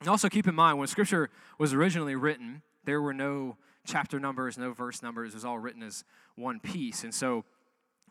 and 0.02 0.10
also 0.10 0.28
keep 0.28 0.50
in 0.50 0.56
mind, 0.56 0.80
when 0.80 0.90
Scripture 0.90 1.30
was 1.58 1.74
originally 1.74 2.18
written, 2.18 2.62
there 2.84 3.02
were 3.02 3.14
no 3.14 3.56
chapter 3.88 4.20
numbers, 4.20 4.58
no 4.58 4.74
verse 4.74 5.02
numbers. 5.02 5.32
It 5.32 5.36
was 5.36 5.46
all 5.46 5.60
written 5.60 5.82
as 5.82 6.04
one 6.36 6.60
piece. 6.60 7.06
And 7.06 7.14
so 7.14 7.46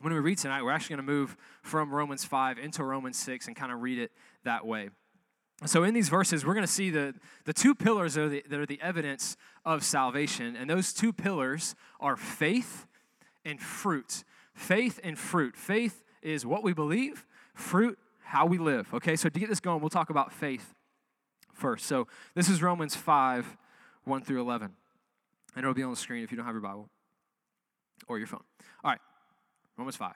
when 0.01 0.15
we 0.15 0.21
read 0.21 0.39
tonight, 0.39 0.63
we're 0.63 0.73
actually 0.73 0.97
going 0.97 1.07
to 1.07 1.13
move 1.13 1.37
from 1.61 1.95
Romans 1.95 2.25
5 2.25 2.59
into 2.59 2.83
Romans 2.83 3.19
6 3.19 3.47
and 3.47 3.55
kind 3.55 3.71
of 3.71 3.83
read 3.83 3.99
it 3.99 4.11
that 4.45 4.65
way. 4.65 4.89
So, 5.65 5.85
in 5.85 5.95
these 5.95 6.09
verses, 6.09 6.45
we're 6.45 6.55
going 6.55 6.67
to 6.67 6.73
see 6.73 6.91
the, 6.91 7.15
the 7.45 7.53
two 7.53 7.75
pillars 7.75 8.15
that 8.15 8.23
are 8.23 8.29
the, 8.29 8.45
that 8.49 8.59
are 8.59 8.67
the 8.67 8.81
evidence 8.83 9.37
of 9.65 9.85
salvation. 9.85 10.57
And 10.57 10.69
those 10.69 10.93
two 10.93 11.13
pillars 11.13 11.75
are 12.01 12.17
faith 12.17 12.87
and 13.45 13.61
fruit. 13.61 14.25
Faith 14.55 14.99
and 15.05 15.17
fruit. 15.17 15.57
Faith 15.57 16.03
is 16.21 16.45
what 16.45 16.65
we 16.65 16.73
believe, 16.73 17.27
fruit, 17.55 17.99
how 18.25 18.47
we 18.47 18.59
live. 18.59 18.93
Okay, 18.93 19.15
so 19.15 19.29
to 19.29 19.39
get 19.39 19.49
this 19.49 19.61
going, 19.61 19.81
we'll 19.81 19.91
talk 19.91 20.11
about 20.11 20.33
faith 20.33 20.75
first. 21.53 21.87
So, 21.87 22.09
this 22.35 22.49
is 22.49 22.61
Romans 22.61 22.97
5 22.97 23.57
1 24.05 24.23
through 24.23 24.41
11. 24.41 24.73
And 25.55 25.65
it'll 25.65 25.75
be 25.75 25.83
on 25.83 25.91
the 25.91 25.97
screen 25.97 26.25
if 26.25 26.33
you 26.33 26.37
don't 26.37 26.47
have 26.47 26.55
your 26.55 26.63
Bible 26.63 26.89
or 28.09 28.19
your 28.19 28.27
phone. 28.27 28.43
All 28.83 28.91
right, 28.91 29.01
Romans 29.77 29.97
5. 29.97 30.13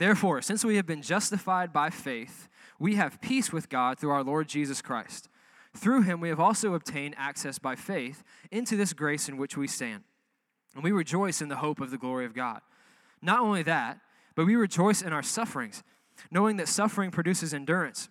Therefore, 0.00 0.40
since 0.40 0.64
we 0.64 0.76
have 0.76 0.86
been 0.86 1.02
justified 1.02 1.74
by 1.74 1.90
faith, 1.90 2.48
we 2.78 2.94
have 2.94 3.20
peace 3.20 3.52
with 3.52 3.68
God 3.68 3.98
through 3.98 4.12
our 4.12 4.24
Lord 4.24 4.48
Jesus 4.48 4.80
Christ. 4.80 5.28
Through 5.76 6.02
him, 6.02 6.20
we 6.20 6.30
have 6.30 6.40
also 6.40 6.72
obtained 6.72 7.14
access 7.18 7.58
by 7.58 7.76
faith 7.76 8.24
into 8.50 8.76
this 8.76 8.94
grace 8.94 9.28
in 9.28 9.36
which 9.36 9.58
we 9.58 9.66
stand. 9.66 10.04
And 10.74 10.82
we 10.82 10.90
rejoice 10.90 11.42
in 11.42 11.50
the 11.50 11.56
hope 11.56 11.82
of 11.82 11.90
the 11.90 11.98
glory 11.98 12.24
of 12.24 12.32
God. 12.32 12.62
Not 13.20 13.40
only 13.40 13.62
that, 13.64 14.00
but 14.34 14.46
we 14.46 14.56
rejoice 14.56 15.02
in 15.02 15.12
our 15.12 15.22
sufferings, 15.22 15.82
knowing 16.30 16.56
that 16.56 16.68
suffering 16.68 17.10
produces 17.10 17.52
endurance, 17.52 18.08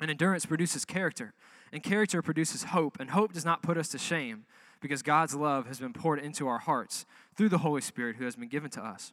and 0.00 0.12
endurance 0.12 0.46
produces 0.46 0.84
character, 0.84 1.34
and 1.72 1.82
character 1.82 2.22
produces 2.22 2.62
hope, 2.62 3.00
and 3.00 3.10
hope 3.10 3.32
does 3.32 3.44
not 3.44 3.64
put 3.64 3.76
us 3.76 3.88
to 3.88 3.98
shame 3.98 4.44
because 4.80 5.02
God's 5.02 5.34
love 5.34 5.66
has 5.66 5.80
been 5.80 5.92
poured 5.92 6.20
into 6.20 6.46
our 6.46 6.60
hearts 6.60 7.06
through 7.34 7.48
the 7.48 7.58
Holy 7.58 7.80
Spirit 7.80 8.14
who 8.18 8.24
has 8.24 8.36
been 8.36 8.48
given 8.48 8.70
to 8.70 8.80
us. 8.80 9.12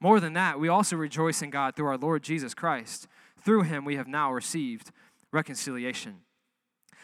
More 0.00 0.20
than 0.20 0.34
that, 0.34 0.60
we 0.60 0.68
also 0.68 0.96
rejoice 0.96 1.42
in 1.42 1.50
God 1.50 1.76
through 1.76 1.86
our 1.86 1.98
Lord 1.98 2.22
Jesus 2.22 2.54
Christ. 2.54 3.06
Through 3.40 3.62
him 3.62 3.84
we 3.84 3.96
have 3.96 4.08
now 4.08 4.32
received 4.32 4.90
reconciliation. 5.32 6.20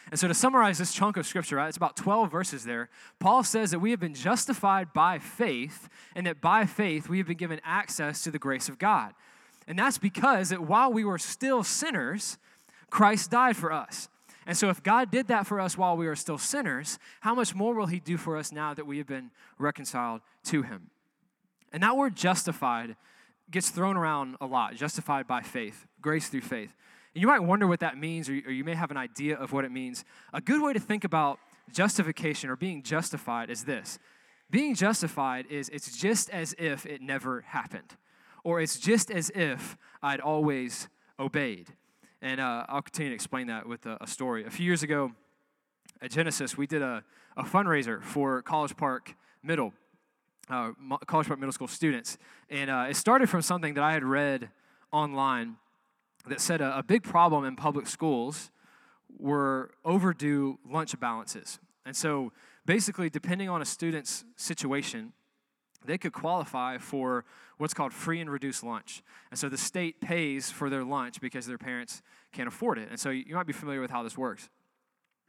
And 0.09 0.19
so, 0.19 0.27
to 0.27 0.33
summarize 0.33 0.77
this 0.77 0.93
chunk 0.93 1.15
of 1.15 1.27
scripture, 1.27 1.57
right, 1.57 1.67
it's 1.67 1.77
about 1.77 1.95
12 1.95 2.31
verses 2.31 2.63
there. 2.63 2.89
Paul 3.19 3.43
says 3.43 3.71
that 3.71 3.79
we 3.79 3.91
have 3.91 3.99
been 3.99 4.15
justified 4.15 4.93
by 4.93 5.19
faith, 5.19 5.87
and 6.15 6.25
that 6.25 6.41
by 6.41 6.65
faith 6.65 7.07
we 7.07 7.19
have 7.19 7.27
been 7.27 7.37
given 7.37 7.61
access 7.63 8.23
to 8.23 8.31
the 8.31 8.39
grace 8.39 8.67
of 8.67 8.79
God. 8.79 9.13
And 9.67 9.77
that's 9.77 9.99
because 9.99 10.49
that 10.49 10.61
while 10.61 10.91
we 10.91 11.05
were 11.05 11.19
still 11.19 11.63
sinners, 11.63 12.37
Christ 12.89 13.29
died 13.29 13.55
for 13.55 13.71
us. 13.71 14.09
And 14.45 14.57
so, 14.57 14.69
if 14.69 14.81
God 14.81 15.11
did 15.11 15.27
that 15.27 15.45
for 15.45 15.59
us 15.59 15.77
while 15.77 15.95
we 15.95 16.07
were 16.07 16.15
still 16.15 16.39
sinners, 16.39 16.97
how 17.21 17.35
much 17.35 17.53
more 17.53 17.75
will 17.75 17.85
He 17.85 17.99
do 17.99 18.17
for 18.17 18.37
us 18.37 18.51
now 18.51 18.73
that 18.73 18.87
we 18.87 18.97
have 18.97 19.07
been 19.07 19.29
reconciled 19.59 20.21
to 20.45 20.63
Him? 20.63 20.89
And 21.71 21.83
that 21.83 21.95
word 21.95 22.15
justified 22.15 22.95
gets 23.49 23.69
thrown 23.69 23.97
around 23.97 24.37
a 24.39 24.45
lot 24.45 24.75
justified 24.75 25.27
by 25.27 25.41
faith, 25.41 25.85
grace 26.01 26.29
through 26.29 26.41
faith. 26.41 26.75
And 27.13 27.21
you 27.21 27.27
might 27.27 27.41
wonder 27.41 27.67
what 27.67 27.81
that 27.81 27.97
means, 27.97 28.29
or 28.29 28.33
you 28.33 28.63
may 28.63 28.75
have 28.75 28.91
an 28.91 28.97
idea 28.97 29.37
of 29.37 29.51
what 29.51 29.65
it 29.65 29.71
means. 29.71 30.05
A 30.33 30.39
good 30.41 30.61
way 30.61 30.73
to 30.73 30.79
think 30.79 31.03
about 31.03 31.39
justification 31.71 32.49
or 32.49 32.55
being 32.55 32.83
justified 32.83 33.49
is 33.49 33.65
this 33.65 33.99
being 34.51 34.75
justified 34.75 35.45
is 35.49 35.69
it's 35.69 35.97
just 35.97 36.29
as 36.29 36.53
if 36.57 36.85
it 36.85 37.01
never 37.01 37.41
happened, 37.41 37.95
or 38.43 38.59
it's 38.59 38.77
just 38.77 39.09
as 39.09 39.31
if 39.33 39.77
I'd 40.03 40.19
always 40.19 40.89
obeyed. 41.17 41.69
And 42.21 42.41
uh, 42.41 42.65
I'll 42.67 42.81
continue 42.81 43.11
to 43.11 43.15
explain 43.15 43.47
that 43.47 43.65
with 43.65 43.85
a, 43.85 43.97
a, 44.01 44.07
story. 44.07 44.45
A 44.45 44.49
few 44.49 44.65
years 44.65 44.83
ago 44.83 45.13
at 46.01 46.11
Genesis, 46.11 46.57
we 46.57 46.67
did 46.67 46.81
a, 46.81 47.03
a 47.37 47.43
fundraiser 47.43 48.03
for 48.03 48.41
College 48.41 48.75
Park 48.75 49.15
Middle, 49.41 49.73
uh, 50.51 50.71
College 51.05 51.27
Park 51.27 51.39
Middle 51.39 51.53
School 51.53 51.67
students. 51.67 52.17
And 52.49 52.69
uh, 52.69 52.87
it 52.89 52.95
started 52.95 53.29
from 53.29 53.41
something 53.41 53.73
that 53.75 53.83
I 53.83 53.93
had 53.93 54.03
read 54.03 54.49
online 54.91 55.57
that 56.27 56.41
said 56.41 56.61
a, 56.61 56.79
a 56.79 56.83
big 56.83 57.03
problem 57.03 57.45
in 57.45 57.55
public 57.55 57.87
schools 57.87 58.51
were 59.17 59.71
overdue 59.83 60.59
lunch 60.69 60.99
balances. 60.99 61.59
And 61.85 61.95
so 61.95 62.31
basically, 62.65 63.09
depending 63.09 63.49
on 63.49 63.61
a 63.61 63.65
student's 63.65 64.23
situation, 64.35 65.13
they 65.85 65.97
could 65.97 66.13
qualify 66.13 66.77
for 66.77 67.25
what's 67.57 67.73
called 67.73 67.93
free 67.93 68.19
and 68.19 68.29
reduced 68.29 68.63
lunch. 68.63 69.01
And 69.31 69.39
so 69.39 69.49
the 69.49 69.57
state 69.57 69.99
pays 69.99 70.51
for 70.51 70.69
their 70.69 70.83
lunch 70.83 71.19
because 71.21 71.47
their 71.47 71.57
parents 71.57 72.01
can't 72.31 72.47
afford 72.47 72.77
it. 72.77 72.89
And 72.89 72.99
so 72.99 73.09
you 73.09 73.35
might 73.35 73.47
be 73.47 73.53
familiar 73.53 73.81
with 73.81 73.91
how 73.91 74.03
this 74.03 74.17
works. 74.17 74.49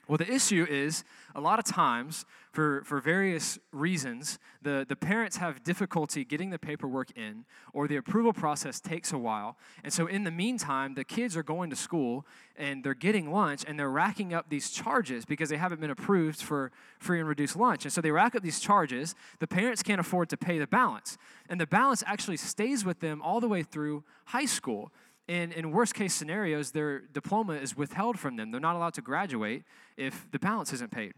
Well, 0.09 0.19
the 0.19 0.31
issue 0.31 0.67
is 0.69 1.05
a 1.35 1.41
lot 1.41 1.61
of 1.61 1.65
times, 1.65 2.25
for, 2.51 2.83
for 2.85 3.01
various 3.01 3.59
reasons, 3.71 4.39
the, 4.61 4.85
the 4.87 4.97
parents 4.97 5.37
have 5.37 5.63
difficulty 5.63 6.25
getting 6.25 6.51
the 6.51 6.59
paperwork 6.59 7.17
in, 7.17 7.45
or 7.73 7.87
the 7.87 7.97
approval 7.97 8.33
process 8.33 8.81
takes 8.81 9.13
a 9.13 9.19
while. 9.19 9.57
And 9.85 9.93
so, 9.93 10.07
in 10.07 10.25
the 10.25 10.33
meantime, 10.33 10.95
the 10.95 11.05
kids 11.05 11.37
are 11.37 11.45
going 11.45 11.71
to 11.71 11.77
school 11.77 12.27
and 12.57 12.83
they're 12.83 12.95
getting 12.95 13.31
lunch 13.31 13.65
and 13.67 13.79
they're 13.79 13.91
racking 13.91 14.35
up 14.35 14.51
these 14.51 14.71
charges 14.71 15.25
because 15.25 15.49
they 15.49 15.57
haven't 15.57 15.81
been 15.81 15.91
approved 15.91 16.43
for 16.43 16.73
free 16.99 17.21
and 17.21 17.29
reduced 17.29 17.57
lunch. 17.57 17.85
And 17.85 17.93
so, 17.93 18.01
they 18.01 18.11
rack 18.11 18.35
up 18.35 18.43
these 18.43 18.61
charges. 18.61 19.15
The 19.39 19.47
parents 19.47 19.83
can't 19.83 20.01
afford 20.01 20.29
to 20.31 20.37
pay 20.37 20.59
the 20.59 20.67
balance. 20.67 21.17
And 21.49 21.61
the 21.61 21.67
balance 21.67 22.03
actually 22.07 22.39
stays 22.39 22.85
with 22.85 22.99
them 23.01 23.23
all 23.23 23.41
the 23.41 23.49
way 23.49 23.63
through 23.63 24.03
high 24.27 24.47
school. 24.47 24.93
In 25.29 25.71
worst 25.71 25.95
case 25.95 26.14
scenarios, 26.14 26.73
their 26.73 27.00
diploma 27.00 27.55
is 27.55 27.76
withheld 27.76 28.19
from 28.19 28.37
them. 28.37 28.50
They're 28.50 28.61
not 28.61 28.76
allowed 28.76 28.95
to 28.95 29.02
graduate 29.02 29.62
if 29.97 30.29
the 30.31 30.38
balance 30.38 30.73
isn't 30.73 30.91
paid. 30.91 31.12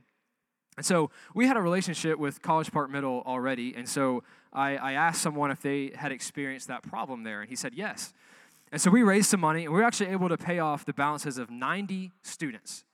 And 0.77 0.85
so 0.85 1.11
we 1.35 1.47
had 1.47 1.57
a 1.57 1.63
relationship 1.63 2.19
with 2.19 2.43
College 2.43 2.71
Park 2.71 2.91
Middle 2.91 3.23
already. 3.27 3.75
And 3.77 3.89
so 3.89 4.23
I, 4.53 4.77
I 4.77 4.93
asked 4.93 5.23
someone 5.23 5.51
if 5.51 5.61
they 5.61 5.93
had 5.95 6.13
experienced 6.13 6.69
that 6.69 6.83
problem 6.83 7.23
there. 7.23 7.41
And 7.41 7.49
he 7.49 7.57
said 7.57 7.75
yes. 7.75 8.13
And 8.73 8.81
so 8.81 8.91
we 8.91 9.03
raised 9.03 9.31
some 9.31 9.41
money 9.41 9.65
and 9.65 9.73
we 9.73 9.79
were 9.79 9.87
actually 9.87 10.11
able 10.11 10.29
to 10.29 10.37
pay 10.37 10.59
off 10.59 10.85
the 10.85 10.93
balances 10.93 11.39
of 11.39 11.49
90 11.49 12.11
students, 12.23 12.85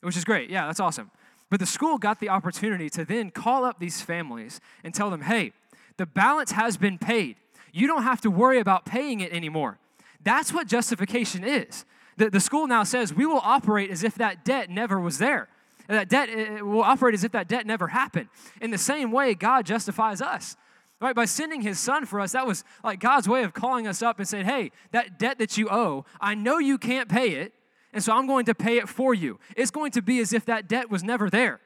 which 0.00 0.16
is 0.16 0.24
great. 0.24 0.50
Yeah, 0.50 0.66
that's 0.66 0.80
awesome. 0.80 1.10
But 1.48 1.60
the 1.60 1.66
school 1.66 1.98
got 1.98 2.18
the 2.18 2.28
opportunity 2.28 2.90
to 2.90 3.04
then 3.04 3.30
call 3.30 3.64
up 3.64 3.78
these 3.78 4.00
families 4.00 4.60
and 4.82 4.92
tell 4.92 5.10
them, 5.10 5.20
hey, 5.22 5.52
the 5.96 6.06
balance 6.06 6.52
has 6.52 6.76
been 6.76 6.98
paid. 6.98 7.36
You 7.72 7.86
don't 7.86 8.02
have 8.02 8.20
to 8.22 8.30
worry 8.30 8.58
about 8.58 8.84
paying 8.84 9.20
it 9.20 9.32
anymore. 9.32 9.78
That's 10.24 10.52
what 10.52 10.66
justification 10.66 11.44
is. 11.44 11.84
The, 12.16 12.30
the 12.30 12.40
school 12.40 12.66
now 12.66 12.84
says 12.84 13.12
we 13.14 13.26
will 13.26 13.40
operate 13.42 13.90
as 13.90 14.04
if 14.04 14.14
that 14.16 14.44
debt 14.44 14.70
never 14.70 15.00
was 15.00 15.18
there. 15.18 15.48
That 15.88 16.08
debt 16.08 16.64
will 16.64 16.82
operate 16.82 17.14
as 17.14 17.24
if 17.24 17.32
that 17.32 17.48
debt 17.48 17.66
never 17.66 17.88
happened. 17.88 18.28
In 18.60 18.70
the 18.70 18.78
same 18.78 19.10
way, 19.10 19.34
God 19.34 19.66
justifies 19.66 20.22
us. 20.22 20.56
Right, 21.00 21.16
by 21.16 21.24
sending 21.24 21.62
his 21.62 21.80
son 21.80 22.06
for 22.06 22.20
us, 22.20 22.30
that 22.30 22.46
was 22.46 22.62
like 22.84 23.00
God's 23.00 23.28
way 23.28 23.42
of 23.42 23.52
calling 23.52 23.88
us 23.88 24.02
up 24.02 24.20
and 24.20 24.28
saying, 24.28 24.44
Hey, 24.46 24.70
that 24.92 25.18
debt 25.18 25.38
that 25.38 25.58
you 25.58 25.68
owe, 25.68 26.04
I 26.20 26.36
know 26.36 26.58
you 26.58 26.78
can't 26.78 27.08
pay 27.08 27.30
it, 27.30 27.52
and 27.92 28.04
so 28.04 28.12
I'm 28.12 28.28
going 28.28 28.44
to 28.44 28.54
pay 28.54 28.78
it 28.78 28.88
for 28.88 29.12
you. 29.12 29.40
It's 29.56 29.72
going 29.72 29.90
to 29.92 30.02
be 30.02 30.20
as 30.20 30.32
if 30.32 30.44
that 30.46 30.68
debt 30.68 30.90
was 30.90 31.02
never 31.02 31.28
there. 31.28 31.60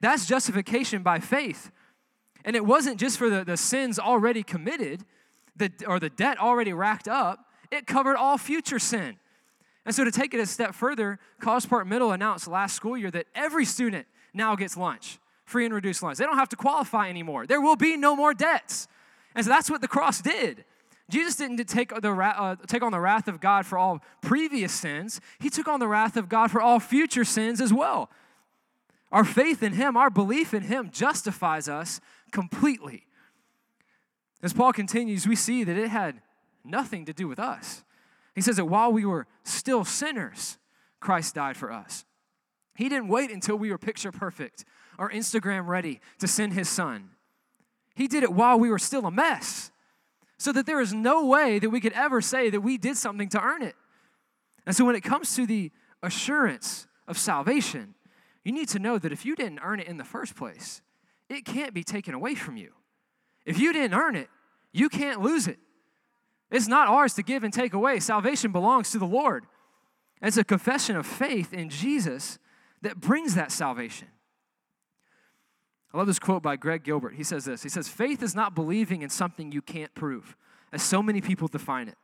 That's 0.00 0.26
justification 0.26 1.04
by 1.04 1.20
faith. 1.20 1.70
And 2.44 2.56
it 2.56 2.66
wasn't 2.66 2.98
just 2.98 3.16
for 3.16 3.30
the, 3.30 3.44
the 3.44 3.56
sins 3.56 4.00
already 4.00 4.42
committed 4.42 5.04
the, 5.56 5.70
or 5.86 6.00
the 6.00 6.10
debt 6.10 6.38
already 6.38 6.72
racked 6.72 7.08
up, 7.08 7.46
it 7.74 7.86
covered 7.86 8.16
all 8.16 8.38
future 8.38 8.78
sin. 8.78 9.16
And 9.86 9.94
so, 9.94 10.04
to 10.04 10.10
take 10.10 10.32
it 10.32 10.40
a 10.40 10.46
step 10.46 10.74
further, 10.74 11.18
College 11.40 11.68
Park 11.68 11.86
Middle 11.86 12.12
announced 12.12 12.48
last 12.48 12.74
school 12.74 12.96
year 12.96 13.10
that 13.10 13.26
every 13.34 13.64
student 13.64 14.06
now 14.32 14.56
gets 14.56 14.76
lunch, 14.76 15.18
free 15.44 15.64
and 15.66 15.74
reduced 15.74 16.02
lunch. 16.02 16.18
They 16.18 16.24
don't 16.24 16.38
have 16.38 16.48
to 16.50 16.56
qualify 16.56 17.08
anymore. 17.10 17.46
There 17.46 17.60
will 17.60 17.76
be 17.76 17.96
no 17.96 18.16
more 18.16 18.32
debts. 18.32 18.88
And 19.34 19.44
so, 19.44 19.50
that's 19.50 19.70
what 19.70 19.82
the 19.82 19.88
cross 19.88 20.22
did. 20.22 20.64
Jesus 21.10 21.36
didn't 21.36 21.62
take, 21.68 21.90
the, 22.00 22.10
uh, 22.12 22.56
take 22.66 22.82
on 22.82 22.92
the 22.92 23.00
wrath 23.00 23.28
of 23.28 23.38
God 23.40 23.66
for 23.66 23.76
all 23.76 24.02
previous 24.22 24.72
sins, 24.72 25.20
He 25.38 25.50
took 25.50 25.68
on 25.68 25.80
the 25.80 25.88
wrath 25.88 26.16
of 26.16 26.28
God 26.28 26.50
for 26.50 26.62
all 26.62 26.80
future 26.80 27.24
sins 27.24 27.60
as 27.60 27.72
well. 27.72 28.10
Our 29.12 29.24
faith 29.24 29.62
in 29.62 29.74
Him, 29.74 29.96
our 29.96 30.10
belief 30.10 30.54
in 30.54 30.62
Him, 30.62 30.90
justifies 30.90 31.68
us 31.68 32.00
completely. 32.32 33.06
As 34.42 34.52
Paul 34.52 34.72
continues, 34.72 35.26
we 35.26 35.36
see 35.36 35.62
that 35.62 35.76
it 35.76 35.88
had 35.88 36.20
nothing 36.64 37.04
to 37.06 37.12
do 37.12 37.28
with 37.28 37.38
us. 37.38 37.84
He 38.34 38.40
says 38.40 38.56
that 38.56 38.64
while 38.64 38.92
we 38.92 39.04
were 39.04 39.26
still 39.42 39.84
sinners, 39.84 40.58
Christ 41.00 41.34
died 41.34 41.56
for 41.56 41.70
us. 41.70 42.04
He 42.74 42.88
didn't 42.88 43.08
wait 43.08 43.30
until 43.30 43.56
we 43.56 43.70
were 43.70 43.78
picture 43.78 44.10
perfect 44.10 44.64
or 44.98 45.10
Instagram 45.10 45.66
ready 45.66 46.00
to 46.18 46.26
send 46.26 46.52
his 46.52 46.68
son. 46.68 47.10
He 47.94 48.08
did 48.08 48.22
it 48.22 48.32
while 48.32 48.58
we 48.58 48.70
were 48.70 48.78
still 48.78 49.06
a 49.06 49.10
mess, 49.10 49.70
so 50.36 50.50
that 50.52 50.66
there 50.66 50.80
is 50.80 50.92
no 50.92 51.26
way 51.26 51.60
that 51.60 51.70
we 51.70 51.80
could 51.80 51.92
ever 51.92 52.20
say 52.20 52.50
that 52.50 52.60
we 52.60 52.76
did 52.76 52.96
something 52.96 53.28
to 53.28 53.40
earn 53.40 53.62
it. 53.62 53.76
And 54.66 54.74
so 54.74 54.84
when 54.84 54.96
it 54.96 55.02
comes 55.02 55.36
to 55.36 55.46
the 55.46 55.70
assurance 56.02 56.88
of 57.06 57.16
salvation, 57.18 57.94
you 58.42 58.52
need 58.52 58.68
to 58.70 58.78
know 58.78 58.98
that 58.98 59.12
if 59.12 59.24
you 59.24 59.36
didn't 59.36 59.60
earn 59.62 59.78
it 59.78 59.86
in 59.86 59.96
the 59.96 60.04
first 60.04 60.34
place, 60.34 60.82
it 61.28 61.44
can't 61.44 61.72
be 61.72 61.84
taken 61.84 62.14
away 62.14 62.34
from 62.34 62.56
you. 62.56 62.72
If 63.46 63.58
you 63.58 63.72
didn't 63.72 63.96
earn 63.96 64.16
it, 64.16 64.28
you 64.72 64.88
can't 64.88 65.20
lose 65.20 65.46
it. 65.46 65.58
It's 66.50 66.68
not 66.68 66.88
ours 66.88 67.14
to 67.14 67.22
give 67.22 67.42
and 67.42 67.52
take 67.52 67.74
away. 67.74 68.00
Salvation 68.00 68.52
belongs 68.52 68.90
to 68.90 68.98
the 68.98 69.06
Lord. 69.06 69.46
It's 70.22 70.36
a 70.36 70.44
confession 70.44 70.96
of 70.96 71.06
faith 71.06 71.52
in 71.52 71.68
Jesus 71.68 72.38
that 72.82 73.00
brings 73.00 73.34
that 73.34 73.50
salvation. 73.50 74.08
I 75.92 75.98
love 75.98 76.06
this 76.06 76.18
quote 76.18 76.42
by 76.42 76.56
Greg 76.56 76.82
Gilbert. 76.82 77.14
He 77.14 77.22
says 77.22 77.44
this 77.44 77.62
He 77.62 77.68
says, 77.68 77.88
Faith 77.88 78.22
is 78.22 78.34
not 78.34 78.54
believing 78.54 79.02
in 79.02 79.10
something 79.10 79.52
you 79.52 79.62
can't 79.62 79.94
prove, 79.94 80.36
as 80.72 80.82
so 80.82 81.02
many 81.02 81.20
people 81.20 81.48
define 81.48 81.88
it. 81.88 81.96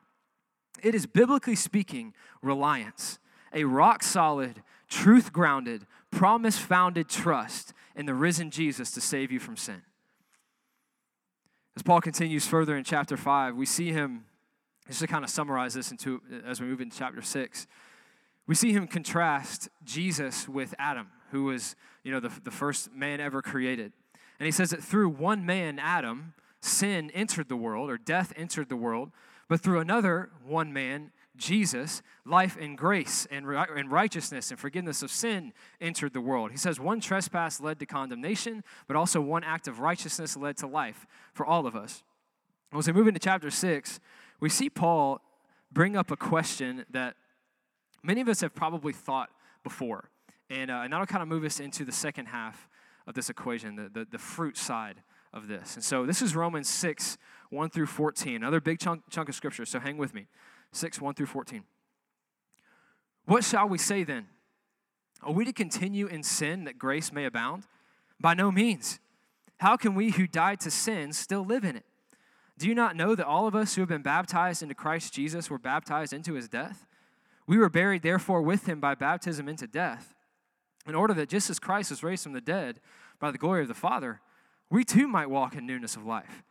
It 0.83 0.95
is, 0.95 1.07
biblically 1.07 1.57
speaking, 1.57 2.15
reliance, 2.43 3.19
a 3.53 3.65
rock 3.65 4.03
solid, 4.03 4.63
truth 4.89 5.33
grounded, 5.33 5.87
promise 6.11 6.57
founded 6.57 7.09
trust 7.09 7.73
in 7.97 8.07
the 8.07 8.15
risen 8.15 8.51
Jesus 8.51 8.91
to 8.93 9.01
save 9.01 9.33
you 9.33 9.41
from 9.41 9.57
sin. 9.57 9.83
As 11.77 11.83
Paul 11.83 12.01
continues 12.01 12.47
further 12.47 12.77
in 12.77 12.85
chapter 12.85 13.17
5, 13.17 13.57
we 13.57 13.67
see 13.67 13.93
him 13.93 14.25
just 14.91 15.01
to 15.01 15.07
kind 15.07 15.25
of 15.25 15.31
summarize 15.31 15.73
this 15.73 15.93
into 15.93 16.21
as 16.45 16.61
we 16.61 16.67
move 16.67 16.81
into 16.81 16.99
chapter 16.99 17.23
six, 17.23 17.69
we 18.49 18.57
see 18.57 18.73
him 18.73 18.89
contrast 18.89 19.69
Jesus 19.85 20.49
with 20.49 20.75
Adam, 20.81 21.07
who 21.31 21.45
was, 21.45 21.77
you 22.03 22.11
know, 22.11 22.19
the, 22.19 22.33
the 22.43 22.51
first 22.51 22.93
man 22.93 23.21
ever 23.21 23.41
created. 23.41 23.93
And 24.41 24.47
he 24.47 24.51
says 24.51 24.71
that 24.71 24.83
through 24.83 25.11
one 25.11 25.47
man, 25.47 25.79
Adam, 25.79 26.35
sin 26.61 27.13
entered 27.15 27.49
the 27.49 27.57
world, 27.57 27.89
or 27.89 27.99
death 27.99 28.33
entered 28.35 28.69
the 28.69 28.75
world, 28.75 29.13
but 29.49 29.61
through 29.61 29.79
another 29.79 30.31
one 30.45 30.73
man, 30.73 31.13
Jesus, 31.37 32.03
life 32.27 32.57
and 32.61 32.77
grace 32.77 33.29
and, 33.31 33.47
and 33.47 33.93
righteousness 33.93 34.51
and 34.51 34.59
forgiveness 34.59 35.05
of 35.05 35.13
sin 35.13 35.53
entered 35.81 36.15
the 36.15 36.21
world. 36.21 36.51
He 36.51 36.57
says 36.57 36.81
one 36.81 37.01
trespass 37.01 37.61
led 37.61 37.79
to 37.79 37.87
condemnation, 37.87 38.65
but 38.89 38.97
also 38.97 39.21
one 39.21 39.45
act 39.45 39.69
of 39.69 39.79
righteousness 39.79 40.37
led 40.37 40.57
to 40.57 40.67
life 40.67 41.07
for 41.33 41.47
all 41.47 41.69
of 41.69 41.77
us. 41.77 42.03
As 42.77 42.87
we 42.87 42.93
move 42.93 43.09
into 43.09 43.21
chapter 43.21 43.51
6, 43.51 44.01
we 44.41 44.49
see 44.49 44.71
Paul 44.71 45.21
bring 45.71 45.97
up 45.97 46.11
a 46.11 46.17
question 46.17 46.85
that 46.91 47.15
many 48.03 48.21
of 48.21 48.29
us 48.29 48.41
have 48.41 48.55
probably 48.55 48.93
thought 48.93 49.31
before. 49.63 50.11
And, 50.49 50.71
uh, 50.71 50.81
and 50.83 50.93
that'll 50.93 51.07
kind 51.07 51.23
of 51.23 51.29
move 51.29 51.45
us 51.45 51.61
into 51.61 51.85
the 51.85 51.93
second 51.93 52.27
half 52.27 52.69
of 53.07 53.15
this 53.15 53.31
equation, 53.31 53.77
the, 53.77 53.89
the, 53.89 54.07
the 54.11 54.19
fruit 54.19 54.57
side 54.57 55.03
of 55.33 55.47
this. 55.47 55.77
And 55.77 55.85
so 55.85 56.07
this 56.07 56.23
is 56.23 56.35
Romans 56.35 56.69
6, 56.69 57.19
1 57.51 57.71
through 57.71 57.87
14, 57.87 58.37
another 58.37 58.61
big 58.61 58.79
chunk, 58.79 59.03
chunk 59.11 59.29
of 59.29 59.35
scripture, 59.35 59.65
so 59.65 59.79
hang 59.79 59.97
with 59.97 60.13
me. 60.13 60.27
6, 60.73 61.01
1 61.01 61.15
through 61.15 61.27
14. 61.27 61.63
What 63.27 63.45
shall 63.45 63.69
we 63.69 63.79
say 63.79 64.03
then? 64.03 64.27
Are 65.23 65.33
we 65.33 65.45
to 65.45 65.53
continue 65.53 66.07
in 66.07 66.23
sin 66.23 66.65
that 66.65 66.79
grace 66.79 67.13
may 67.13 67.27
abound? 67.27 67.65
By 68.19 68.35
no 68.35 68.51
means. 68.51 68.99
How 69.59 69.77
can 69.77 69.95
we 69.95 70.11
who 70.11 70.27
died 70.27 70.61
to 70.61 70.71
sin 70.71 71.13
still 71.13 71.45
live 71.45 71.65
in 71.65 71.77
it? 71.77 71.85
Do 72.61 72.69
you 72.69 72.75
not 72.75 72.95
know 72.95 73.15
that 73.15 73.27
all 73.27 73.47
of 73.47 73.55
us 73.57 73.75
who 73.75 73.81
have 73.81 73.89
been 73.89 74.03
baptized 74.03 74.63
into 74.63 74.75
Christ 74.75 75.15
Jesus 75.15 75.49
were 75.49 75.59
baptized 75.59 76.13
into 76.13 76.35
his 76.35 76.47
death? 76.47 76.85
We 77.47 77.57
were 77.57 77.71
buried, 77.71 78.03
therefore, 78.03 78.43
with 78.43 78.69
him 78.69 78.81
by 78.81 78.95
baptism 78.95 79.49
into 79.49 79.67
death, 79.67 80.15
in 80.87 80.95
order 80.95 81.15
that 81.15 81.31
just 81.31 81.49
as 81.49 81.59
Christ 81.59 81.89
was 81.89 82.03
raised 82.03 82.23
from 82.23 82.35
the 82.35 82.41
dead 82.43 82.81
by 83.19 83.31
the 83.31 83.39
glory 83.39 83.63
of 83.63 83.69
the 83.69 83.73
Father, 83.73 84.21
we 84.69 84.85
too 84.85 85.09
might 85.09 85.31
walk 85.31 85.57
in 85.57 85.65
newness 85.65 85.97
of 85.97 86.05
life. 86.05 86.43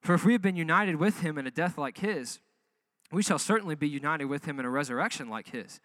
For 0.00 0.14
if 0.14 0.24
we 0.24 0.32
have 0.32 0.40
been 0.40 0.56
united 0.56 0.96
with 0.96 1.20
him 1.20 1.36
in 1.36 1.46
a 1.46 1.50
death 1.50 1.76
like 1.76 1.98
his, 1.98 2.38
we 3.12 3.22
shall 3.22 3.38
certainly 3.38 3.74
be 3.74 3.86
united 3.86 4.24
with 4.24 4.46
him 4.46 4.58
in 4.58 4.64
a 4.64 4.70
resurrection 4.70 5.28
like 5.28 5.50
his. 5.50 5.80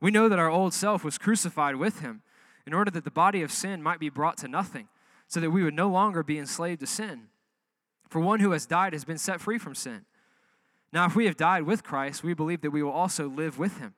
We 0.00 0.10
know 0.10 0.30
that 0.30 0.38
our 0.38 0.48
old 0.48 0.72
self 0.72 1.04
was 1.04 1.18
crucified 1.18 1.76
with 1.76 2.00
him 2.00 2.22
in 2.66 2.72
order 2.72 2.90
that 2.90 3.04
the 3.04 3.10
body 3.10 3.42
of 3.42 3.52
sin 3.52 3.82
might 3.82 4.00
be 4.00 4.08
brought 4.08 4.38
to 4.38 4.48
nothing, 4.48 4.88
so 5.28 5.38
that 5.38 5.50
we 5.50 5.62
would 5.62 5.74
no 5.74 5.90
longer 5.90 6.22
be 6.22 6.38
enslaved 6.38 6.80
to 6.80 6.86
sin. 6.86 7.28
For 8.12 8.20
one 8.20 8.40
who 8.40 8.50
has 8.50 8.66
died 8.66 8.92
has 8.92 9.06
been 9.06 9.16
set 9.16 9.40
free 9.40 9.56
from 9.56 9.74
sin. 9.74 10.04
Now, 10.92 11.06
if 11.06 11.16
we 11.16 11.24
have 11.24 11.38
died 11.38 11.62
with 11.62 11.82
Christ, 11.82 12.22
we 12.22 12.34
believe 12.34 12.60
that 12.60 12.70
we 12.70 12.82
will 12.82 12.92
also 12.92 13.26
live 13.26 13.58
with 13.58 13.78
him. 13.78 13.94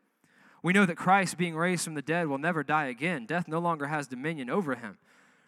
We 0.62 0.72
know 0.72 0.86
that 0.86 0.94
Christ, 0.94 1.36
being 1.36 1.56
raised 1.56 1.82
from 1.82 1.94
the 1.94 2.00
dead, 2.00 2.28
will 2.28 2.38
never 2.38 2.62
die 2.62 2.86
again. 2.86 3.26
Death 3.26 3.48
no 3.48 3.58
longer 3.58 3.88
has 3.88 4.06
dominion 4.06 4.50
over 4.50 4.76
him. 4.76 4.98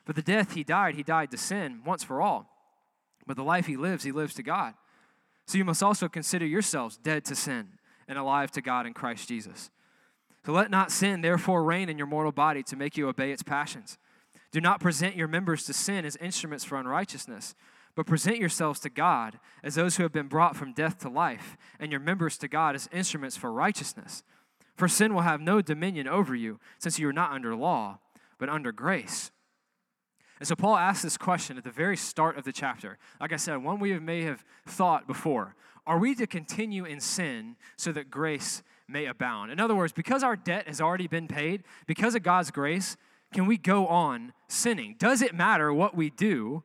But 0.04 0.16
the 0.16 0.20
death 0.20 0.54
he 0.54 0.64
died, 0.64 0.96
he 0.96 1.04
died 1.04 1.30
to 1.30 1.38
sin 1.38 1.82
once 1.86 2.02
for 2.02 2.20
all. 2.20 2.50
But 3.24 3.36
the 3.36 3.44
life 3.44 3.66
he 3.66 3.76
lives, 3.76 4.02
he 4.02 4.10
lives 4.10 4.34
to 4.34 4.42
God. 4.42 4.74
So 5.46 5.58
you 5.58 5.64
must 5.64 5.84
also 5.84 6.08
consider 6.08 6.44
yourselves 6.44 6.96
dead 6.96 7.24
to 7.26 7.36
sin 7.36 7.68
and 8.08 8.18
alive 8.18 8.50
to 8.50 8.60
God 8.60 8.84
in 8.84 8.94
Christ 8.94 9.28
Jesus. 9.28 9.70
So 10.44 10.50
let 10.50 10.72
not 10.72 10.90
sin 10.90 11.20
therefore 11.20 11.62
reign 11.62 11.88
in 11.88 11.98
your 11.98 12.08
mortal 12.08 12.32
body 12.32 12.64
to 12.64 12.74
make 12.74 12.96
you 12.96 13.08
obey 13.08 13.30
its 13.30 13.44
passions. 13.44 13.96
Do 14.50 14.60
not 14.60 14.80
present 14.80 15.14
your 15.14 15.28
members 15.28 15.66
to 15.66 15.72
sin 15.72 16.04
as 16.04 16.16
instruments 16.16 16.64
for 16.64 16.76
unrighteousness, 16.80 17.54
but 17.96 18.06
present 18.06 18.36
yourselves 18.36 18.78
to 18.80 18.90
God 18.90 19.40
as 19.64 19.74
those 19.74 19.96
who 19.96 20.04
have 20.04 20.12
been 20.12 20.28
brought 20.28 20.54
from 20.54 20.72
death 20.72 20.98
to 20.98 21.08
life, 21.08 21.56
and 21.80 21.90
your 21.90 22.00
members 22.00 22.38
to 22.38 22.46
God 22.46 22.76
as 22.76 22.88
instruments 22.92 23.36
for 23.36 23.50
righteousness. 23.50 24.22
For 24.76 24.86
sin 24.86 25.14
will 25.14 25.22
have 25.22 25.40
no 25.40 25.62
dominion 25.62 26.06
over 26.06 26.34
you, 26.34 26.60
since 26.78 26.98
you 26.98 27.08
are 27.08 27.12
not 27.12 27.32
under 27.32 27.56
law, 27.56 27.98
but 28.38 28.50
under 28.50 28.70
grace. 28.70 29.32
And 30.38 30.46
so 30.46 30.54
Paul 30.54 30.76
asks 30.76 31.02
this 31.02 31.16
question 31.16 31.56
at 31.56 31.64
the 31.64 31.70
very 31.70 31.96
start 31.96 32.36
of 32.36 32.44
the 32.44 32.52
chapter. 32.52 32.98
Like 33.18 33.32
I 33.32 33.36
said, 33.36 33.64
one 33.64 33.80
we 33.80 33.98
may 33.98 34.22
have 34.22 34.44
thought 34.66 35.06
before. 35.06 35.56
Are 35.86 35.98
we 35.98 36.14
to 36.16 36.26
continue 36.26 36.84
in 36.84 37.00
sin 37.00 37.56
so 37.76 37.90
that 37.92 38.10
grace 38.10 38.62
may 38.86 39.06
abound? 39.06 39.50
In 39.50 39.58
other 39.58 39.74
words, 39.74 39.94
because 39.94 40.22
our 40.22 40.36
debt 40.36 40.66
has 40.66 40.80
already 40.80 41.06
been 41.06 41.28
paid, 41.28 41.62
because 41.86 42.14
of 42.14 42.22
God's 42.22 42.50
grace, 42.50 42.98
can 43.32 43.46
we 43.46 43.56
go 43.56 43.86
on 43.86 44.34
sinning? 44.48 44.96
Does 44.98 45.22
it 45.22 45.34
matter 45.34 45.72
what 45.72 45.96
we 45.96 46.10
do 46.10 46.62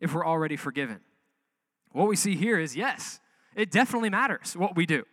if 0.00 0.14
we're 0.14 0.26
already 0.26 0.56
forgiven? 0.56 1.00
What 1.92 2.08
we 2.08 2.16
see 2.16 2.36
here 2.36 2.58
is 2.58 2.76
yes, 2.76 3.20
it 3.54 3.70
definitely 3.70 4.10
matters 4.10 4.56
what 4.56 4.76
we 4.76 4.86
do. 4.86 5.04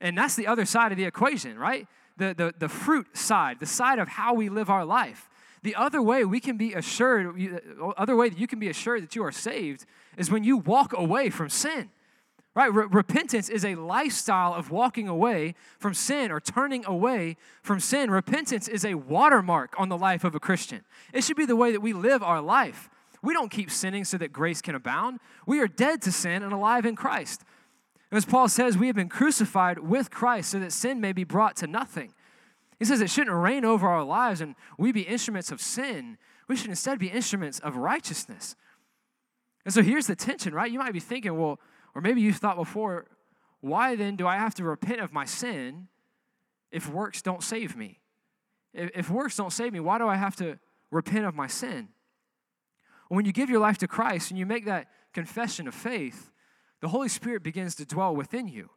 And 0.00 0.18
that's 0.18 0.34
the 0.34 0.46
other 0.46 0.64
side 0.64 0.92
of 0.92 0.98
the 0.98 1.04
equation, 1.04 1.58
right? 1.58 1.86
The, 2.16 2.34
the, 2.34 2.54
the 2.58 2.68
fruit 2.68 3.16
side, 3.16 3.60
the 3.60 3.66
side 3.66 3.98
of 3.98 4.08
how 4.08 4.34
we 4.34 4.48
live 4.48 4.68
our 4.68 4.84
life. 4.84 5.28
The 5.62 5.76
other 5.76 6.02
way 6.02 6.24
we 6.24 6.40
can 6.40 6.56
be 6.56 6.74
assured, 6.74 7.40
uh, 7.80 7.88
other 7.90 8.16
way 8.16 8.28
that 8.28 8.38
you 8.38 8.48
can 8.48 8.58
be 8.58 8.68
assured 8.68 9.02
that 9.04 9.14
you 9.14 9.24
are 9.24 9.32
saved 9.32 9.86
is 10.16 10.30
when 10.30 10.42
you 10.42 10.56
walk 10.56 10.92
away 10.96 11.30
from 11.30 11.48
sin. 11.48 11.90
Right? 12.54 12.70
repentance 12.70 13.48
is 13.48 13.64
a 13.64 13.76
lifestyle 13.76 14.52
of 14.52 14.70
walking 14.70 15.08
away 15.08 15.54
from 15.78 15.94
sin 15.94 16.30
or 16.30 16.38
turning 16.38 16.84
away 16.84 17.38
from 17.62 17.80
sin. 17.80 18.10
Repentance 18.10 18.68
is 18.68 18.84
a 18.84 18.92
watermark 18.92 19.74
on 19.78 19.88
the 19.88 19.96
life 19.96 20.22
of 20.22 20.34
a 20.34 20.40
Christian. 20.40 20.84
It 21.14 21.24
should 21.24 21.38
be 21.38 21.46
the 21.46 21.56
way 21.56 21.72
that 21.72 21.80
we 21.80 21.94
live 21.94 22.22
our 22.22 22.42
life. 22.42 22.90
We 23.22 23.32
don't 23.32 23.50
keep 23.50 23.70
sinning 23.70 24.04
so 24.04 24.18
that 24.18 24.32
grace 24.32 24.60
can 24.60 24.74
abound. 24.74 25.20
We 25.46 25.60
are 25.60 25.68
dead 25.68 26.02
to 26.02 26.12
sin 26.12 26.42
and 26.42 26.52
alive 26.52 26.84
in 26.84 26.96
Christ. 26.96 27.42
As 28.10 28.24
Paul 28.24 28.48
says, 28.48 28.76
we 28.76 28.88
have 28.88 28.96
been 28.96 29.08
crucified 29.08 29.78
with 29.78 30.10
Christ 30.10 30.50
so 30.50 30.60
that 30.60 30.72
sin 30.72 31.00
may 31.00 31.12
be 31.12 31.24
brought 31.24 31.56
to 31.56 31.66
nothing. 31.66 32.12
He 32.78 32.84
says 32.84 33.00
it 33.00 33.10
shouldn't 33.10 33.34
reign 33.34 33.64
over 33.64 33.88
our 33.88 34.04
lives 34.04 34.40
and 34.40 34.54
we 34.76 34.92
be 34.92 35.02
instruments 35.02 35.52
of 35.52 35.60
sin. 35.60 36.18
We 36.48 36.56
should 36.56 36.68
instead 36.68 36.98
be 36.98 37.08
instruments 37.08 37.60
of 37.60 37.76
righteousness. 37.76 38.56
And 39.64 39.72
so 39.72 39.82
here's 39.82 40.08
the 40.08 40.16
tension, 40.16 40.52
right? 40.52 40.70
You 40.70 40.80
might 40.80 40.92
be 40.92 41.00
thinking, 41.00 41.38
well, 41.38 41.60
or 41.94 42.02
maybe 42.02 42.20
you 42.20 42.32
thought 42.32 42.56
before, 42.56 43.06
why 43.60 43.94
then 43.94 44.16
do 44.16 44.26
I 44.26 44.36
have 44.36 44.54
to 44.56 44.64
repent 44.64 45.00
of 45.00 45.12
my 45.12 45.24
sin 45.24 45.86
if 46.72 46.88
works 46.90 47.22
don't 47.22 47.42
save 47.42 47.76
me? 47.76 48.00
If 48.74 49.08
works 49.08 49.36
don't 49.36 49.52
save 49.52 49.72
me, 49.72 49.80
why 49.80 49.98
do 49.98 50.08
I 50.08 50.16
have 50.16 50.34
to 50.36 50.58
repent 50.90 51.24
of 51.24 51.34
my 51.34 51.46
sin? 51.46 51.88
When 53.12 53.26
you 53.26 53.32
give 53.32 53.50
your 53.50 53.60
life 53.60 53.76
to 53.78 53.86
Christ 53.86 54.30
and 54.30 54.38
you 54.38 54.46
make 54.46 54.64
that 54.64 54.88
confession 55.12 55.68
of 55.68 55.74
faith, 55.74 56.30
the 56.80 56.88
Holy 56.88 57.10
Spirit 57.10 57.42
begins 57.42 57.74
to 57.74 57.84
dwell 57.84 58.16
within 58.16 58.48
you. 58.48 58.70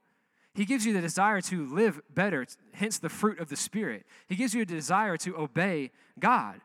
He 0.54 0.66
gives 0.66 0.86
you 0.86 0.92
the 0.92 1.00
desire 1.00 1.40
to 1.40 1.66
live 1.66 2.02
better, 2.14 2.46
hence 2.74 2.98
the 2.98 3.08
fruit 3.08 3.40
of 3.40 3.48
the 3.48 3.56
Spirit. 3.56 4.06
He 4.28 4.36
gives 4.36 4.54
you 4.54 4.64
a 4.64 4.66
desire 4.66 5.16
to 5.16 5.38
obey 5.38 5.92
God. 6.20 6.60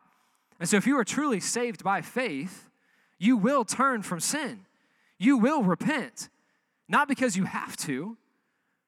And 0.59 0.67
so, 0.67 0.75
if 0.75 0.85
you 0.85 0.97
are 0.99 1.05
truly 1.05 1.39
saved 1.39 1.81
by 1.81 2.01
faith, 2.01 2.69
you 3.17 3.37
will 3.37 3.63
turn 3.63 4.01
from 4.01 4.19
sin. 4.19 4.65
You 5.17 5.37
will 5.37 5.63
repent, 5.63 6.27
not 6.89 7.07
because 7.07 7.37
you 7.37 7.45
have 7.45 7.77
to, 7.77 8.17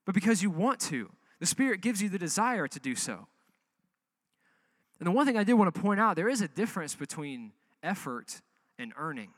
but 0.04 0.14
because 0.14 0.44
you 0.44 0.50
want 0.50 0.82
to. 0.82 1.10
The 1.40 1.46
Spirit 1.46 1.80
gives 1.80 2.02
you 2.02 2.10
the 2.10 2.20
desire 2.20 2.68
to 2.68 2.80
do 2.82 2.96
so. 2.96 3.28
And 5.00 5.08
the 5.08 5.12
one 5.12 5.26
thing 5.26 5.38
I 5.38 5.46
did 5.46 5.54
want 5.54 5.74
to 5.74 5.82
point 5.82 6.02
out 6.02 6.18
there 6.18 6.28
is 6.28 6.42
a 6.42 6.50
difference 6.50 6.96
between 6.96 7.54
effort 7.82 8.42
and 8.84 8.94
earning. 8.98 9.30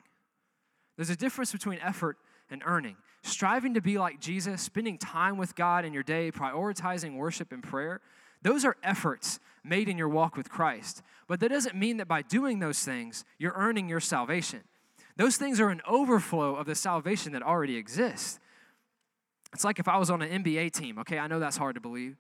There's 0.98 1.10
a 1.10 1.16
difference 1.16 1.54
between 1.54 1.80
effort 1.80 2.18
and 2.50 2.62
earning 2.66 2.98
striving 3.26 3.74
to 3.74 3.82
be 3.82 3.98
like 3.98 4.20
Jesus, 4.20 4.62
spending 4.62 4.98
time 4.98 5.38
with 5.38 5.56
God 5.56 5.84
in 5.84 5.94
your 5.94 6.04
day, 6.04 6.32
prioritizing 6.32 7.16
worship 7.16 7.52
and 7.52 7.64
prayer, 7.64 8.02
those 8.42 8.64
are 8.64 8.78
efforts 8.84 9.40
made 9.64 9.90
in 9.90 9.98
your 9.98 10.10
walk 10.10 10.38
with 10.38 10.50
Christ. 10.50 11.02
But 11.28 11.40
that 11.40 11.50
doesn't 11.50 11.76
mean 11.76 11.98
that 11.98 12.08
by 12.08 12.22
doing 12.22 12.60
those 12.60 12.80
things, 12.80 13.26
you're 13.40 13.56
earning 13.56 13.90
your 13.90 14.00
salvation. 14.00 14.62
Those 15.18 15.38
things 15.38 15.60
are 15.60 15.70
an 15.70 15.82
overflow 15.88 16.56
of 16.56 16.68
the 16.68 16.76
salvation 16.76 17.32
that 17.32 17.42
already 17.42 17.76
exists. 17.76 18.40
It's 19.54 19.64
like 19.64 19.80
if 19.80 19.88
I 19.88 19.98
was 19.98 20.12
on 20.12 20.22
an 20.22 20.44
NBA 20.44 20.74
team, 20.74 21.00
okay? 21.00 21.18
I 21.18 21.28
know 21.28 21.40
that's 21.40 21.58
hard 21.58 21.76
to 21.76 21.82
believe. 21.82 22.18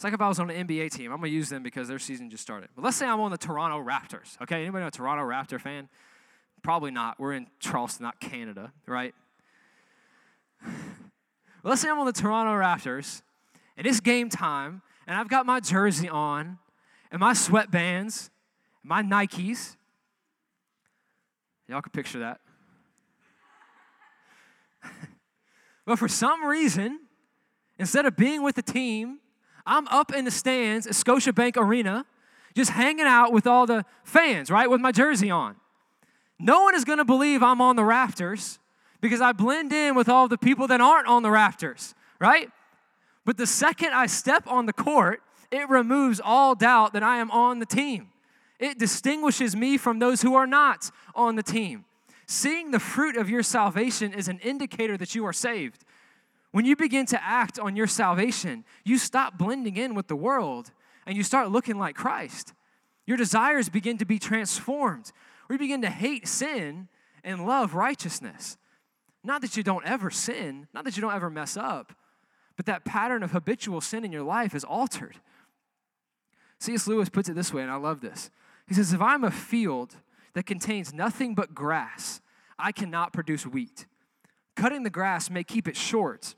It's 0.00 0.04
like 0.06 0.14
if 0.14 0.20
I 0.22 0.28
was 0.28 0.40
on 0.40 0.48
an 0.48 0.66
NBA 0.66 0.92
team. 0.92 1.12
I'm 1.12 1.18
going 1.18 1.30
to 1.30 1.36
use 1.36 1.50
them 1.50 1.62
because 1.62 1.86
their 1.86 1.98
season 1.98 2.30
just 2.30 2.42
started. 2.42 2.70
But 2.74 2.82
let's 2.82 2.96
say 2.96 3.04
I'm 3.04 3.20
on 3.20 3.30
the 3.30 3.36
Toronto 3.36 3.84
Raptors, 3.84 4.40
okay? 4.40 4.62
Anybody 4.62 4.86
a 4.86 4.90
Toronto 4.90 5.24
Raptor 5.24 5.60
fan? 5.60 5.90
Probably 6.62 6.90
not. 6.90 7.20
We're 7.20 7.34
in 7.34 7.48
Charleston, 7.58 8.04
not 8.04 8.18
Canada, 8.18 8.72
right? 8.86 9.14
Let's 11.62 11.82
say 11.82 11.90
I'm 11.90 11.98
on 11.98 12.06
the 12.06 12.14
Toronto 12.14 12.52
Raptors, 12.52 13.20
and 13.76 13.86
it's 13.86 14.00
game 14.00 14.30
time, 14.30 14.80
and 15.06 15.18
I've 15.18 15.28
got 15.28 15.44
my 15.44 15.60
jersey 15.60 16.08
on, 16.08 16.56
and 17.12 17.20
my 17.20 17.34
sweatbands, 17.34 18.30
and 18.82 18.88
my 18.88 19.02
Nikes. 19.02 19.76
Y'all 21.68 21.82
can 21.82 21.92
picture 21.92 22.20
that. 22.20 22.40
but 25.84 25.98
for 25.98 26.08
some 26.08 26.46
reason, 26.46 27.00
instead 27.78 28.06
of 28.06 28.16
being 28.16 28.42
with 28.42 28.54
the 28.54 28.62
team, 28.62 29.18
I'm 29.66 29.86
up 29.88 30.12
in 30.14 30.24
the 30.24 30.30
stands 30.30 30.86
at 30.86 30.94
Scotiabank 30.94 31.56
Arena, 31.56 32.06
just 32.54 32.70
hanging 32.70 33.06
out 33.06 33.32
with 33.32 33.46
all 33.46 33.66
the 33.66 33.84
fans, 34.04 34.50
right, 34.50 34.68
with 34.68 34.80
my 34.80 34.92
jersey 34.92 35.30
on. 35.30 35.56
No 36.38 36.62
one 36.62 36.74
is 36.74 36.84
going 36.84 36.98
to 36.98 37.04
believe 37.04 37.42
I'm 37.42 37.60
on 37.60 37.76
the 37.76 37.82
Raptors 37.82 38.58
because 39.00 39.20
I 39.20 39.32
blend 39.32 39.72
in 39.72 39.94
with 39.94 40.08
all 40.08 40.28
the 40.28 40.38
people 40.38 40.66
that 40.68 40.80
aren't 40.80 41.06
on 41.06 41.22
the 41.22 41.28
Raptors, 41.28 41.94
right? 42.18 42.50
But 43.24 43.36
the 43.36 43.46
second 43.46 43.92
I 43.92 44.06
step 44.06 44.44
on 44.46 44.66
the 44.66 44.72
court, 44.72 45.22
it 45.50 45.68
removes 45.68 46.20
all 46.22 46.54
doubt 46.54 46.92
that 46.94 47.02
I 47.02 47.18
am 47.18 47.30
on 47.30 47.58
the 47.58 47.66
team. 47.66 48.08
It 48.58 48.78
distinguishes 48.78 49.56
me 49.56 49.76
from 49.76 49.98
those 49.98 50.22
who 50.22 50.34
are 50.34 50.46
not 50.46 50.90
on 51.14 51.36
the 51.36 51.42
team. 51.42 51.84
Seeing 52.26 52.70
the 52.70 52.78
fruit 52.78 53.16
of 53.16 53.28
your 53.28 53.42
salvation 53.42 54.12
is 54.12 54.28
an 54.28 54.38
indicator 54.38 54.96
that 54.96 55.14
you 55.14 55.26
are 55.26 55.32
saved. 55.32 55.84
When 56.52 56.64
you 56.64 56.74
begin 56.76 57.06
to 57.06 57.22
act 57.22 57.58
on 57.58 57.76
your 57.76 57.86
salvation, 57.86 58.64
you 58.84 58.98
stop 58.98 59.38
blending 59.38 59.76
in 59.76 59.94
with 59.94 60.08
the 60.08 60.16
world 60.16 60.72
and 61.06 61.16
you 61.16 61.22
start 61.22 61.50
looking 61.50 61.78
like 61.78 61.94
Christ. 61.94 62.52
Your 63.06 63.16
desires 63.16 63.68
begin 63.68 63.98
to 63.98 64.04
be 64.04 64.18
transformed. 64.18 65.12
We 65.48 65.56
begin 65.56 65.82
to 65.82 65.90
hate 65.90 66.26
sin 66.26 66.88
and 67.22 67.46
love 67.46 67.74
righteousness. 67.74 68.56
Not 69.22 69.42
that 69.42 69.56
you 69.56 69.62
don't 69.62 69.86
ever 69.86 70.10
sin, 70.10 70.66
not 70.72 70.84
that 70.84 70.96
you 70.96 71.00
don't 71.00 71.14
ever 71.14 71.30
mess 71.30 71.56
up, 71.56 71.92
but 72.56 72.66
that 72.66 72.84
pattern 72.84 73.22
of 73.22 73.32
habitual 73.32 73.80
sin 73.80 74.04
in 74.04 74.12
your 74.12 74.22
life 74.22 74.54
is 74.54 74.64
altered. 74.64 75.16
C.S. 76.58 76.86
Lewis 76.86 77.08
puts 77.08 77.28
it 77.28 77.34
this 77.34 77.52
way, 77.52 77.62
and 77.62 77.70
I 77.70 77.76
love 77.76 78.00
this. 78.00 78.30
He 78.66 78.74
says, 78.74 78.92
If 78.92 79.00
I'm 79.00 79.24
a 79.24 79.30
field 79.30 79.96
that 80.34 80.46
contains 80.46 80.92
nothing 80.92 81.34
but 81.34 81.54
grass, 81.54 82.20
I 82.58 82.72
cannot 82.72 83.12
produce 83.12 83.46
wheat. 83.46 83.86
Cutting 84.56 84.82
the 84.82 84.90
grass 84.90 85.30
may 85.30 85.42
keep 85.42 85.66
it 85.66 85.76
short, 85.76 86.34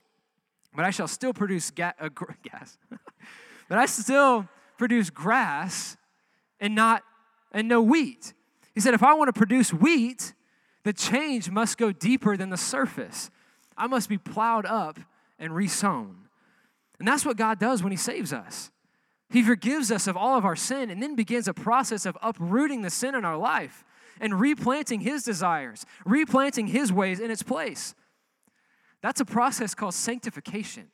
but 0.74 0.84
I 0.84 0.90
shall 0.90 1.08
still 1.08 1.32
produce 1.32 1.70
ga- 1.70 1.92
uh, 2.00 2.08
gr- 2.08 2.32
gas. 2.42 2.78
but 3.68 3.78
I 3.78 3.86
still 3.86 4.48
produce 4.78 5.10
grass 5.10 5.96
and 6.60 6.74
not 6.74 7.02
and 7.52 7.68
no 7.68 7.82
wheat. 7.82 8.32
He 8.74 8.80
said, 8.80 8.94
if 8.94 9.02
I 9.02 9.14
want 9.14 9.28
to 9.28 9.38
produce 9.38 9.72
wheat, 9.72 10.32
the 10.84 10.92
change 10.92 11.50
must 11.50 11.78
go 11.78 11.92
deeper 11.92 12.36
than 12.36 12.50
the 12.50 12.56
surface. 12.56 13.30
I 13.76 13.86
must 13.86 14.08
be 14.08 14.18
plowed 14.18 14.66
up 14.66 14.98
and 15.38 15.54
resown. 15.54 16.28
And 16.98 17.06
that's 17.06 17.24
what 17.24 17.36
God 17.36 17.58
does 17.58 17.82
when 17.82 17.92
He 17.92 17.98
saves 17.98 18.32
us. 18.32 18.70
He 19.28 19.42
forgives 19.42 19.90
us 19.90 20.06
of 20.06 20.16
all 20.16 20.36
of 20.36 20.44
our 20.44 20.56
sin 20.56 20.90
and 20.90 21.02
then 21.02 21.14
begins 21.14 21.48
a 21.48 21.54
process 21.54 22.06
of 22.06 22.16
uprooting 22.22 22.82
the 22.82 22.90
sin 22.90 23.14
in 23.14 23.24
our 23.24 23.36
life 23.36 23.84
and 24.20 24.38
replanting 24.38 25.00
His 25.00 25.24
desires, 25.24 25.84
replanting 26.04 26.68
His 26.68 26.92
ways 26.92 27.18
in 27.18 27.30
its 27.30 27.42
place. 27.42 27.94
That's 29.02 29.20
a 29.20 29.24
process 29.24 29.74
called 29.74 29.94
sanctification. 29.94 30.88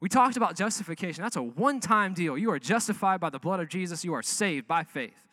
We 0.00 0.08
talked 0.08 0.36
about 0.36 0.56
justification. 0.56 1.22
That's 1.22 1.36
a 1.36 1.42
one 1.42 1.78
time 1.78 2.12
deal. 2.12 2.36
You 2.36 2.50
are 2.50 2.58
justified 2.58 3.20
by 3.20 3.30
the 3.30 3.38
blood 3.38 3.60
of 3.60 3.68
Jesus, 3.68 4.04
you 4.04 4.12
are 4.14 4.22
saved 4.22 4.66
by 4.66 4.82
faith. 4.82 5.28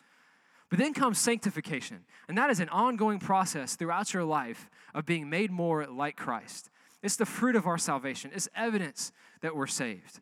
But 0.68 0.78
then 0.78 0.94
comes 0.94 1.18
sanctification, 1.18 2.04
and 2.28 2.38
that 2.38 2.48
is 2.48 2.60
an 2.60 2.68
ongoing 2.68 3.18
process 3.18 3.74
throughout 3.74 4.14
your 4.14 4.22
life 4.22 4.70
of 4.94 5.04
being 5.04 5.28
made 5.28 5.50
more 5.50 5.84
like 5.86 6.16
Christ. 6.16 6.70
It's 7.02 7.16
the 7.16 7.26
fruit 7.26 7.56
of 7.56 7.66
our 7.66 7.78
salvation, 7.78 8.30
it's 8.32 8.48
evidence 8.54 9.10
that 9.40 9.56
we're 9.56 9.66
saved. 9.66 10.20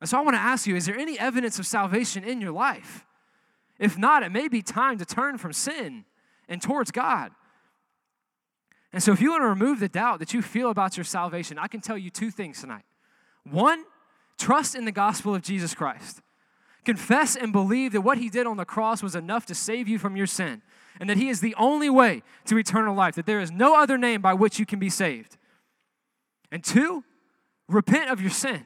And 0.00 0.10
so 0.10 0.18
I 0.18 0.22
want 0.22 0.34
to 0.34 0.40
ask 0.40 0.66
you 0.66 0.74
is 0.74 0.86
there 0.86 0.98
any 0.98 1.16
evidence 1.18 1.60
of 1.60 1.66
salvation 1.66 2.24
in 2.24 2.40
your 2.40 2.52
life? 2.52 3.06
If 3.78 3.96
not, 3.96 4.24
it 4.24 4.32
may 4.32 4.48
be 4.48 4.62
time 4.62 4.98
to 4.98 5.04
turn 5.04 5.38
from 5.38 5.52
sin 5.52 6.04
and 6.48 6.60
towards 6.60 6.90
God. 6.90 7.30
And 8.96 9.02
so, 9.02 9.12
if 9.12 9.20
you 9.20 9.32
want 9.32 9.42
to 9.42 9.48
remove 9.48 9.78
the 9.78 9.90
doubt 9.90 10.20
that 10.20 10.32
you 10.32 10.40
feel 10.40 10.70
about 10.70 10.96
your 10.96 11.04
salvation, 11.04 11.58
I 11.58 11.66
can 11.66 11.82
tell 11.82 11.98
you 11.98 12.08
two 12.08 12.30
things 12.30 12.62
tonight. 12.62 12.84
One, 13.44 13.84
trust 14.38 14.74
in 14.74 14.86
the 14.86 14.90
gospel 14.90 15.34
of 15.34 15.42
Jesus 15.42 15.74
Christ. 15.74 16.22
Confess 16.82 17.36
and 17.36 17.52
believe 17.52 17.92
that 17.92 18.00
what 18.00 18.16
he 18.16 18.30
did 18.30 18.46
on 18.46 18.56
the 18.56 18.64
cross 18.64 19.02
was 19.02 19.14
enough 19.14 19.44
to 19.46 19.54
save 19.54 19.86
you 19.86 19.98
from 19.98 20.16
your 20.16 20.26
sin, 20.26 20.62
and 20.98 21.10
that 21.10 21.18
he 21.18 21.28
is 21.28 21.42
the 21.42 21.54
only 21.56 21.90
way 21.90 22.22
to 22.46 22.56
eternal 22.56 22.94
life, 22.94 23.16
that 23.16 23.26
there 23.26 23.38
is 23.38 23.50
no 23.50 23.78
other 23.78 23.98
name 23.98 24.22
by 24.22 24.32
which 24.32 24.58
you 24.58 24.64
can 24.64 24.78
be 24.78 24.88
saved. 24.88 25.36
And 26.50 26.64
two, 26.64 27.04
repent 27.68 28.08
of 28.08 28.22
your 28.22 28.30
sin. 28.30 28.64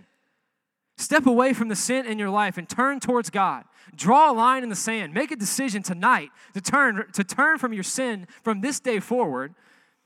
Step 0.96 1.26
away 1.26 1.52
from 1.52 1.66
the 1.66 1.74
sin 1.74 2.06
in 2.06 2.20
your 2.20 2.30
life 2.30 2.56
and 2.56 2.68
turn 2.68 3.00
towards 3.00 3.30
God. 3.30 3.64
Draw 3.96 4.30
a 4.30 4.32
line 4.32 4.62
in 4.62 4.68
the 4.68 4.76
sand. 4.76 5.12
Make 5.12 5.32
a 5.32 5.36
decision 5.36 5.82
tonight 5.82 6.30
to 6.54 6.60
turn, 6.60 7.06
to 7.14 7.24
turn 7.24 7.58
from 7.58 7.72
your 7.72 7.82
sin 7.82 8.28
from 8.44 8.60
this 8.60 8.78
day 8.78 9.00
forward 9.00 9.56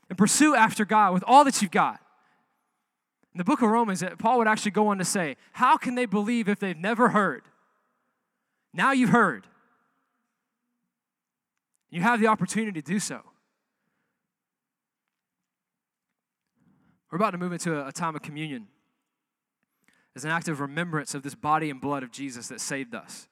and 0.09 0.17
pursue 0.17 0.55
after 0.55 0.85
God 0.85 1.13
with 1.13 1.23
all 1.27 1.43
that 1.43 1.61
you've 1.61 1.71
got. 1.71 1.99
In 3.33 3.37
the 3.37 3.43
book 3.43 3.61
of 3.61 3.69
Romans, 3.69 4.01
uh, 4.01 4.15
Paul 4.17 4.37
would 4.37 4.47
actually 4.47 4.71
go 4.71 4.87
on 4.87 4.97
to 4.97 5.05
say, 5.05 5.35
How 5.53 5.77
can 5.77 5.95
they 5.95 6.05
believe 6.05 6.47
if 6.47 6.59
they've 6.59 6.77
never 6.77 7.09
heard? 7.09 7.43
Now 8.73 8.91
you've 8.91 9.09
heard. 9.09 9.47
You 11.89 12.01
have 12.01 12.19
the 12.19 12.27
opportunity 12.27 12.81
to 12.81 12.85
do 12.85 12.99
so. 12.99 13.21
We're 17.11 17.17
about 17.17 17.31
to 17.31 17.37
move 17.37 17.53
into 17.53 17.77
a, 17.77 17.87
a 17.87 17.91
time 17.91 18.15
of 18.15 18.21
communion 18.21 18.67
as 20.15 20.23
an 20.23 20.31
act 20.31 20.47
of 20.47 20.59
remembrance 20.59 21.13
of 21.13 21.23
this 21.23 21.35
body 21.35 21.69
and 21.69 21.79
blood 21.79 22.03
of 22.03 22.11
Jesus 22.11 22.47
that 22.47 22.61
saved 22.61 22.95
us. 22.95 23.27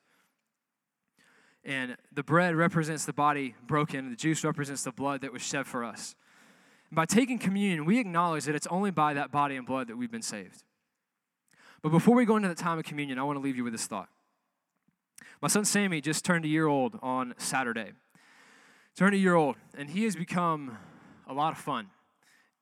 And 1.65 1.95
the 2.11 2.23
bread 2.23 2.55
represents 2.55 3.05
the 3.05 3.13
body 3.13 3.55
broken, 3.65 3.99
and 3.99 4.11
the 4.11 4.17
juice 4.17 4.43
represents 4.43 4.83
the 4.83 4.91
blood 4.91 5.21
that 5.21 5.31
was 5.31 5.41
shed 5.41 5.65
for 5.65 5.83
us. 5.83 6.15
By 6.93 7.05
taking 7.05 7.39
communion, 7.39 7.85
we 7.85 7.99
acknowledge 7.99 8.45
that 8.45 8.53
it's 8.53 8.67
only 8.67 8.91
by 8.91 9.15
that 9.15 9.31
body 9.31 9.55
and 9.55 9.65
blood 9.65 9.87
that 9.87 9.97
we've 9.97 10.11
been 10.11 10.21
saved. 10.21 10.63
But 11.81 11.89
before 11.89 12.15
we 12.15 12.23
go 12.23 12.35
into 12.35 12.47
the 12.47 12.55
time 12.55 12.77
of 12.77 12.85
communion, 12.85 13.17
I 13.17 13.23
want 13.23 13.37
to 13.37 13.41
leave 13.41 13.57
you 13.57 13.63
with 13.63 13.73
this 13.73 13.87
thought. 13.87 14.09
My 15.41 15.47
son 15.47 15.65
Sammy 15.65 16.01
just 16.01 16.23
turned 16.23 16.45
a 16.45 16.47
year 16.47 16.67
old 16.67 16.99
on 17.01 17.33
Saturday. 17.37 17.93
Turned 18.95 19.15
a 19.15 19.17
year 19.17 19.33
old, 19.33 19.55
and 19.75 19.89
he 19.89 20.03
has 20.03 20.15
become 20.15 20.77
a 21.27 21.33
lot 21.33 21.51
of 21.51 21.57
fun. 21.57 21.87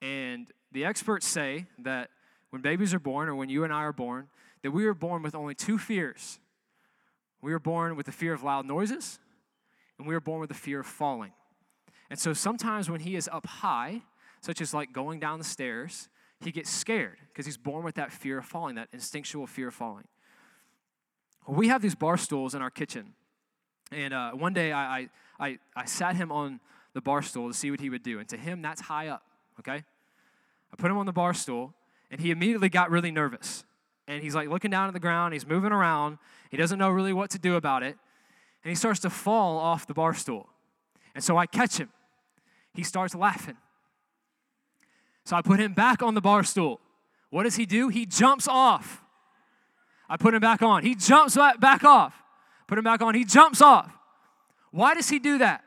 And 0.01 0.49
the 0.71 0.85
experts 0.85 1.27
say 1.27 1.65
that 1.79 2.09
when 2.51 2.61
babies 2.61 2.93
are 2.93 2.99
born, 2.99 3.27
or 3.27 3.35
when 3.35 3.49
you 3.49 3.65
and 3.65 3.73
I 3.73 3.83
are 3.83 3.93
born, 3.93 4.29
that 4.63 4.71
we 4.71 4.85
are 4.85 4.93
born 4.93 5.23
with 5.23 5.35
only 5.35 5.55
two 5.55 5.77
fears. 5.77 6.39
We 7.41 7.51
are 7.51 7.59
born 7.59 7.97
with 7.97 8.05
the 8.05 8.11
fear 8.11 8.33
of 8.33 8.43
loud 8.43 8.65
noises, 8.65 9.19
and 9.99 10.07
we 10.07 10.15
are 10.15 10.21
born 10.21 10.39
with 10.39 10.49
the 10.49 10.55
fear 10.55 10.79
of 10.79 10.87
falling. 10.87 11.33
And 12.09 12.17
so 12.17 12.33
sometimes 12.33 12.89
when 12.89 13.01
he 13.01 13.15
is 13.15 13.29
up 13.31 13.45
high, 13.45 14.03
such 14.41 14.61
as 14.61 14.73
like 14.73 14.91
going 14.91 15.19
down 15.19 15.39
the 15.39 15.45
stairs, 15.45 16.09
he 16.39 16.51
gets 16.51 16.69
scared 16.69 17.17
because 17.27 17.45
he's 17.45 17.57
born 17.57 17.83
with 17.83 17.95
that 17.95 18.11
fear 18.11 18.39
of 18.39 18.45
falling, 18.45 18.75
that 18.75 18.89
instinctual 18.91 19.47
fear 19.47 19.67
of 19.67 19.73
falling. 19.73 20.05
We 21.47 21.67
have 21.69 21.81
these 21.81 21.95
bar 21.95 22.17
stools 22.17 22.55
in 22.55 22.61
our 22.61 22.69
kitchen. 22.69 23.13
And 23.91 24.13
uh, 24.13 24.31
one 24.31 24.53
day 24.53 24.71
I, 24.71 25.09
I, 25.39 25.57
I 25.75 25.85
sat 25.85 26.15
him 26.15 26.31
on 26.31 26.59
the 26.93 27.01
bar 27.01 27.21
stool 27.21 27.47
to 27.47 27.53
see 27.53 27.71
what 27.71 27.79
he 27.79 27.89
would 27.89 28.03
do. 28.03 28.19
And 28.19 28.27
to 28.29 28.37
him, 28.37 28.61
that's 28.61 28.81
high 28.81 29.07
up, 29.07 29.23
okay? 29.59 29.83
I 30.71 30.75
put 30.77 30.89
him 30.89 30.97
on 30.97 31.05
the 31.05 31.11
bar 31.11 31.33
stool, 31.33 31.73
and 32.09 32.19
he 32.21 32.31
immediately 32.31 32.69
got 32.69 32.89
really 32.89 33.11
nervous. 33.11 33.63
And 34.07 34.23
he's 34.23 34.35
like 34.35 34.49
looking 34.49 34.71
down 34.71 34.87
at 34.87 34.93
the 34.93 34.99
ground, 34.99 35.33
he's 35.33 35.47
moving 35.47 35.71
around, 35.71 36.17
he 36.49 36.57
doesn't 36.57 36.79
know 36.79 36.89
really 36.89 37.13
what 37.13 37.29
to 37.31 37.39
do 37.39 37.55
about 37.55 37.83
it. 37.83 37.97
And 38.63 38.69
he 38.69 38.75
starts 38.75 38.99
to 39.01 39.09
fall 39.09 39.57
off 39.57 39.87
the 39.87 39.93
bar 39.93 40.13
stool. 40.13 40.47
And 41.15 41.23
so 41.23 41.37
I 41.37 41.45
catch 41.45 41.77
him. 41.77 41.89
He 42.73 42.83
starts 42.83 43.15
laughing. 43.15 43.57
So 45.25 45.35
I 45.35 45.41
put 45.41 45.59
him 45.59 45.73
back 45.73 46.01
on 46.01 46.13
the 46.13 46.21
bar 46.21 46.43
stool. 46.43 46.79
What 47.29 47.43
does 47.43 47.55
he 47.55 47.65
do? 47.65 47.89
He 47.89 48.05
jumps 48.05 48.47
off. 48.47 49.01
I 50.09 50.17
put 50.17 50.33
him 50.33 50.41
back 50.41 50.61
on. 50.61 50.83
He 50.83 50.95
jumps 50.95 51.35
back 51.35 51.83
off. 51.83 52.13
Put 52.67 52.77
him 52.77 52.83
back 52.83 53.01
on. 53.01 53.15
He 53.15 53.23
jumps 53.23 53.61
off. 53.61 53.91
Why 54.71 54.93
does 54.93 55.09
he 55.09 55.19
do 55.19 55.37
that? 55.37 55.63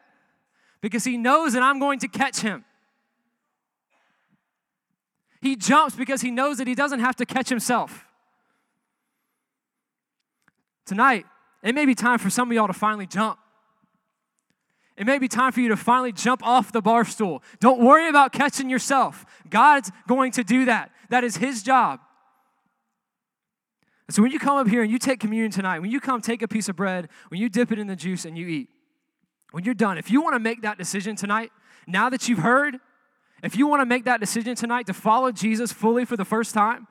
Because 0.80 1.04
he 1.04 1.16
knows 1.16 1.54
that 1.54 1.62
I'm 1.62 1.78
going 1.78 1.98
to 2.00 2.08
catch 2.08 2.40
him. 2.40 2.64
He 5.40 5.56
jumps 5.56 5.94
because 5.94 6.20
he 6.20 6.30
knows 6.30 6.58
that 6.58 6.66
he 6.66 6.74
doesn't 6.74 7.00
have 7.00 7.16
to 7.16 7.26
catch 7.26 7.48
himself. 7.48 8.06
Tonight, 10.86 11.26
it 11.62 11.74
may 11.74 11.86
be 11.86 11.94
time 11.94 12.18
for 12.18 12.28
some 12.28 12.50
of 12.50 12.54
y'all 12.54 12.66
to 12.66 12.74
finally 12.74 13.06
jump. 13.06 13.38
It 14.96 15.06
may 15.06 15.18
be 15.18 15.26
time 15.26 15.52
for 15.52 15.60
you 15.60 15.68
to 15.68 15.76
finally 15.76 16.12
jump 16.12 16.46
off 16.46 16.70
the 16.70 16.80
bar 16.80 17.04
stool. 17.04 17.42
Don't 17.58 17.80
worry 17.80 18.08
about 18.08 18.32
catching 18.32 18.70
yourself. 18.70 19.26
God's 19.50 19.90
going 20.06 20.30
to 20.32 20.44
do 20.44 20.66
that. 20.66 20.92
That 21.08 21.24
is 21.24 21.36
His 21.36 21.62
job. 21.62 22.00
And 24.06 24.14
so 24.14 24.22
when 24.22 24.30
you 24.30 24.38
come 24.38 24.56
up 24.56 24.68
here 24.68 24.82
and 24.82 24.92
you 24.92 24.98
take 24.98 25.18
communion 25.18 25.50
tonight, 25.50 25.80
when 25.80 25.90
you 25.90 25.98
come 26.00 26.20
take 26.20 26.42
a 26.42 26.48
piece 26.48 26.68
of 26.68 26.76
bread, 26.76 27.08
when 27.28 27.40
you 27.40 27.48
dip 27.48 27.72
it 27.72 27.78
in 27.78 27.86
the 27.86 27.96
juice 27.96 28.24
and 28.24 28.38
you 28.38 28.46
eat, 28.46 28.68
when 29.50 29.64
you're 29.64 29.74
done, 29.74 29.98
if 29.98 30.10
you 30.10 30.20
want 30.20 30.34
to 30.34 30.40
make 30.40 30.62
that 30.62 30.78
decision 30.78 31.16
tonight, 31.16 31.50
now 31.86 32.08
that 32.10 32.28
you've 32.28 32.40
heard, 32.40 32.78
if 33.42 33.56
you 33.56 33.66
want 33.66 33.80
to 33.80 33.86
make 33.86 34.04
that 34.04 34.20
decision 34.20 34.54
tonight 34.54 34.86
to 34.86 34.94
follow 34.94 35.32
Jesus 35.32 35.72
fully 35.72 36.04
for 36.04 36.16
the 36.16 36.24
first 36.24 36.54
time, 36.54 36.86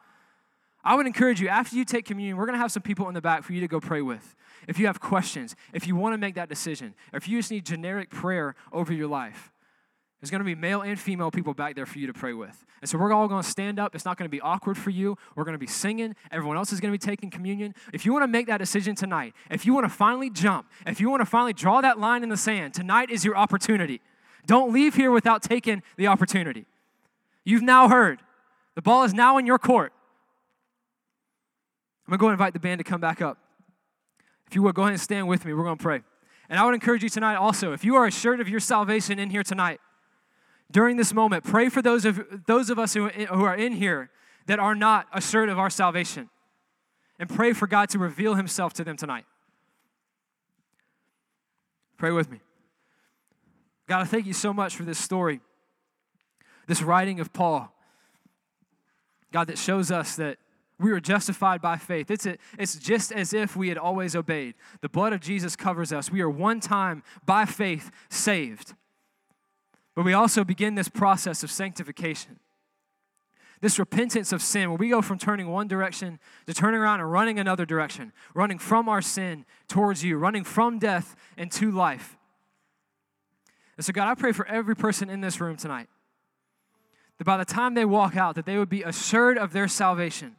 I 0.83 0.95
would 0.95 1.07
encourage 1.07 1.39
you, 1.39 1.47
after 1.47 1.75
you 1.75 1.85
take 1.85 2.05
communion, 2.05 2.35
we're 2.35 2.45
going 2.45 2.55
to 2.55 2.61
have 2.61 2.71
some 2.71 2.83
people 2.83 3.07
in 3.07 3.13
the 3.13 3.21
back 3.21 3.43
for 3.43 3.53
you 3.53 3.61
to 3.61 3.67
go 3.67 3.79
pray 3.79 4.01
with. 4.01 4.35
If 4.67 4.79
you 4.79 4.87
have 4.87 4.99
questions, 4.99 5.55
if 5.73 5.87
you 5.87 5.95
want 5.95 6.13
to 6.13 6.17
make 6.17 6.35
that 6.35 6.49
decision, 6.49 6.93
if 7.13 7.27
you 7.27 7.39
just 7.39 7.51
need 7.51 7.65
generic 7.65 8.09
prayer 8.09 8.55
over 8.71 8.91
your 8.91 9.07
life, 9.07 9.51
there's 10.19 10.31
going 10.31 10.39
to 10.39 10.45
be 10.45 10.55
male 10.55 10.81
and 10.81 10.97
female 10.97 11.31
people 11.31 11.53
back 11.53 11.75
there 11.75 11.85
for 11.85 11.99
you 11.99 12.07
to 12.07 12.13
pray 12.13 12.31
with. 12.31 12.65
And 12.81 12.89
so 12.89 12.97
we're 12.97 13.11
all 13.11 13.27
going 13.27 13.43
to 13.43 13.49
stand 13.49 13.77
up. 13.77 13.93
It's 13.93 14.05
not 14.05 14.17
going 14.17 14.25
to 14.25 14.31
be 14.31 14.39
awkward 14.39 14.77
for 14.77 14.89
you. 14.89 15.17
We're 15.35 15.43
going 15.43 15.55
to 15.55 15.59
be 15.59 15.67
singing. 15.67 16.15
Everyone 16.31 16.55
else 16.55 16.71
is 16.71 16.79
going 16.79 16.93
to 16.93 16.97
be 16.97 17.05
taking 17.05 17.29
communion. 17.29 17.75
If 17.91 18.05
you 18.05 18.13
want 18.13 18.23
to 18.23 18.27
make 18.27 18.47
that 18.47 18.57
decision 18.57 18.95
tonight, 18.95 19.33
if 19.51 19.65
you 19.65 19.73
want 19.73 19.85
to 19.85 19.89
finally 19.89 20.29
jump, 20.29 20.69
if 20.87 21.01
you 21.01 21.09
want 21.09 21.21
to 21.21 21.25
finally 21.25 21.51
draw 21.51 21.81
that 21.81 21.99
line 21.99 22.23
in 22.23 22.29
the 22.29 22.37
sand, 22.37 22.73
tonight 22.73 23.09
is 23.09 23.25
your 23.25 23.35
opportunity. 23.35 23.99
Don't 24.45 24.73
leave 24.73 24.95
here 24.95 25.11
without 25.11 25.43
taking 25.43 25.83
the 25.97 26.07
opportunity. 26.07 26.65
You've 27.43 27.61
now 27.61 27.89
heard. 27.89 28.19
The 28.75 28.81
ball 28.81 29.03
is 29.03 29.13
now 29.13 29.37
in 29.37 29.45
your 29.45 29.59
court. 29.59 29.91
I'm 32.05 32.11
going 32.11 32.19
to 32.19 32.21
go 32.21 32.29
invite 32.29 32.53
the 32.53 32.59
band 32.59 32.79
to 32.79 32.83
come 32.83 32.99
back 33.01 33.21
up. 33.21 33.37
If 34.47 34.55
you 34.55 34.61
would, 34.63 34.75
go 34.75 34.83
ahead 34.83 34.93
and 34.93 35.01
stand 35.01 35.27
with 35.27 35.45
me. 35.45 35.53
We're 35.53 35.63
going 35.63 35.77
to 35.77 35.83
pray. 35.83 36.01
And 36.49 36.59
I 36.59 36.65
would 36.65 36.73
encourage 36.73 37.01
you 37.01 37.09
tonight 37.09 37.35
also, 37.35 37.71
if 37.71 37.85
you 37.85 37.95
are 37.95 38.05
assured 38.05 38.39
of 38.41 38.49
your 38.49 38.59
salvation 38.59 39.19
in 39.19 39.29
here 39.29 39.43
tonight, 39.43 39.79
during 40.69 40.97
this 40.97 41.13
moment, 41.13 41.43
pray 41.43 41.69
for 41.69 41.81
those 41.81 42.03
of, 42.03 42.45
those 42.45 42.69
of 42.69 42.77
us 42.77 42.93
who, 42.93 43.07
who 43.07 43.43
are 43.43 43.55
in 43.55 43.73
here 43.73 44.09
that 44.47 44.59
are 44.59 44.75
not 44.75 45.07
assured 45.13 45.49
of 45.49 45.57
our 45.57 45.69
salvation. 45.69 46.29
And 47.19 47.29
pray 47.29 47.53
for 47.53 47.67
God 47.67 47.89
to 47.89 47.99
reveal 47.99 48.35
himself 48.35 48.73
to 48.73 48.83
them 48.83 48.97
tonight. 48.97 49.25
Pray 51.97 52.11
with 52.11 52.29
me. 52.29 52.41
God, 53.87 54.01
I 54.01 54.05
thank 54.05 54.25
you 54.25 54.33
so 54.33 54.53
much 54.53 54.75
for 54.75 54.83
this 54.83 54.97
story, 54.97 55.39
this 56.67 56.81
writing 56.81 57.19
of 57.19 57.31
Paul. 57.31 57.73
God, 59.31 59.47
that 59.47 59.57
shows 59.57 59.91
us 59.91 60.15
that 60.17 60.37
we 60.79 60.91
were 60.91 60.99
justified 60.99 61.61
by 61.61 61.77
faith. 61.77 62.09
It's, 62.11 62.25
a, 62.25 62.37
it's 62.57 62.75
just 62.75 63.11
as 63.11 63.33
if 63.33 63.55
we 63.55 63.69
had 63.69 63.77
always 63.77 64.15
obeyed. 64.15 64.55
The 64.81 64.89
blood 64.89 65.13
of 65.13 65.21
Jesus 65.21 65.55
covers 65.55 65.93
us. 65.93 66.11
We 66.11 66.21
are 66.21 66.29
one 66.29 66.59
time, 66.59 67.03
by 67.25 67.45
faith, 67.45 67.91
saved. 68.09 68.73
But 69.95 70.05
we 70.05 70.13
also 70.13 70.43
begin 70.43 70.75
this 70.75 70.89
process 70.89 71.43
of 71.43 71.51
sanctification. 71.51 72.39
This 73.61 73.79
repentance 73.79 74.33
of 74.33 74.41
sin, 74.41 74.69
where 74.69 74.77
we 74.77 74.89
go 74.89 75.01
from 75.01 75.17
turning 75.17 75.47
one 75.47 75.67
direction 75.69 76.19
to 76.47 76.53
turning 76.53 76.81
around 76.81 76.99
and 76.99 77.09
running 77.09 77.39
another 77.39 77.65
direction, 77.65 78.11
running 78.33 78.59
from 78.59 78.89
our 78.89 79.01
sin 79.01 79.45
towards 79.69 80.03
you, 80.03 80.17
running 80.17 80.43
from 80.43 80.79
death 80.79 81.15
into 81.37 81.71
life. 81.71 82.17
And 83.77 83.85
so, 83.85 83.93
God, 83.93 84.09
I 84.09 84.15
pray 84.15 84.33
for 84.33 84.45
every 84.47 84.75
person 84.75 85.09
in 85.09 85.21
this 85.21 85.39
room 85.39 85.55
tonight 85.55 85.87
that 87.19 87.25
by 87.25 87.37
the 87.37 87.45
time 87.45 87.73
they 87.73 87.85
walk 87.85 88.17
out, 88.17 88.35
that 88.35 88.45
they 88.45 88.57
would 88.57 88.69
be 88.69 88.83
assured 88.83 89.37
of 89.37 89.53
their 89.53 89.67
salvation, 89.67 90.35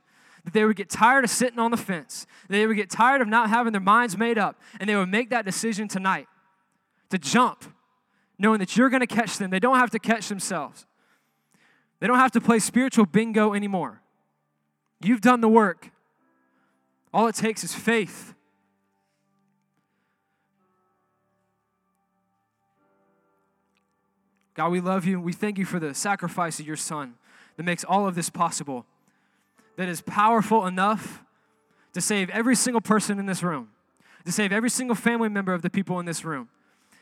they 0.52 0.64
would 0.64 0.76
get 0.76 0.90
tired 0.90 1.24
of 1.24 1.30
sitting 1.30 1.58
on 1.58 1.70
the 1.70 1.76
fence, 1.76 2.26
they 2.48 2.66
would 2.66 2.76
get 2.76 2.90
tired 2.90 3.22
of 3.22 3.28
not 3.28 3.48
having 3.48 3.72
their 3.72 3.80
minds 3.80 4.18
made 4.18 4.38
up, 4.38 4.60
and 4.78 4.88
they 4.88 4.96
would 4.96 5.08
make 5.08 5.30
that 5.30 5.44
decision 5.44 5.88
tonight 5.88 6.28
to 7.10 7.18
jump, 7.18 7.64
knowing 8.38 8.58
that 8.58 8.76
you're 8.76 8.90
going 8.90 9.00
to 9.00 9.06
catch 9.06 9.38
them. 9.38 9.50
They 9.50 9.60
don't 9.60 9.78
have 9.78 9.90
to 9.90 9.98
catch 9.98 10.28
themselves. 10.28 10.86
They 12.00 12.06
don't 12.06 12.18
have 12.18 12.32
to 12.32 12.40
play 12.40 12.58
spiritual 12.58 13.06
bingo 13.06 13.54
anymore. 13.54 14.02
You've 15.00 15.20
done 15.20 15.40
the 15.40 15.48
work. 15.48 15.90
All 17.12 17.26
it 17.28 17.34
takes 17.34 17.64
is 17.64 17.74
faith. 17.74 18.34
God, 24.54 24.70
we 24.70 24.80
love 24.80 25.04
you. 25.04 25.20
We 25.20 25.32
thank 25.32 25.58
you 25.58 25.64
for 25.64 25.80
the 25.80 25.94
sacrifice 25.94 26.60
of 26.60 26.66
your 26.66 26.76
Son 26.76 27.14
that 27.56 27.64
makes 27.64 27.84
all 27.84 28.06
of 28.06 28.14
this 28.14 28.30
possible, 28.30 28.86
that 29.76 29.88
is 29.88 30.00
powerful 30.00 30.66
enough 30.66 31.22
to 31.92 32.00
save 32.00 32.30
every 32.30 32.56
single 32.56 32.80
person 32.80 33.18
in 33.18 33.26
this 33.26 33.42
room, 33.42 33.70
to 34.24 34.32
save 34.32 34.52
every 34.52 34.70
single 34.70 34.94
family 34.94 35.28
member 35.28 35.54
of 35.54 35.62
the 35.62 35.70
people 35.70 35.98
in 36.00 36.06
this 36.06 36.24
room. 36.24 36.48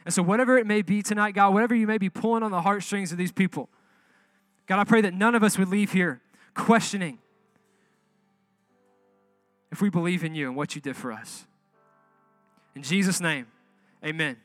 And 0.05 0.13
so, 0.13 0.23
whatever 0.23 0.59
it 0.59 0.67
may 0.67 0.83
be 0.83 1.03
tonight, 1.03 1.33
God, 1.33 1.55
whatever 1.55 1.75
you 1.75 1.87
may 1.87 1.99
be 1.99 2.11
pulling 2.11 2.43
on 2.43 2.51
the 2.51 2.63
heartstrings 2.63 3.13
of 3.13 3.19
these 3.19 3.33
people, 3.33 3.69
God, 4.67 4.81
I 4.81 4.85
pray 4.85 5.01
that 5.03 5.15
none 5.15 5.35
of 5.35 5.43
us 5.43 5.59
would 5.59 5.69
leave 5.69 5.93
here 5.93 6.21
questioning 6.55 7.19
if 9.71 9.81
we 9.81 9.89
believe 9.89 10.25
in 10.25 10.35
you 10.35 10.49
and 10.49 10.57
what 10.57 10.75
you 10.75 10.81
did 10.81 10.97
for 10.97 11.13
us. 11.13 11.47
In 12.75 12.83
Jesus' 12.83 13.21
name, 13.21 13.47
amen. 14.05 14.37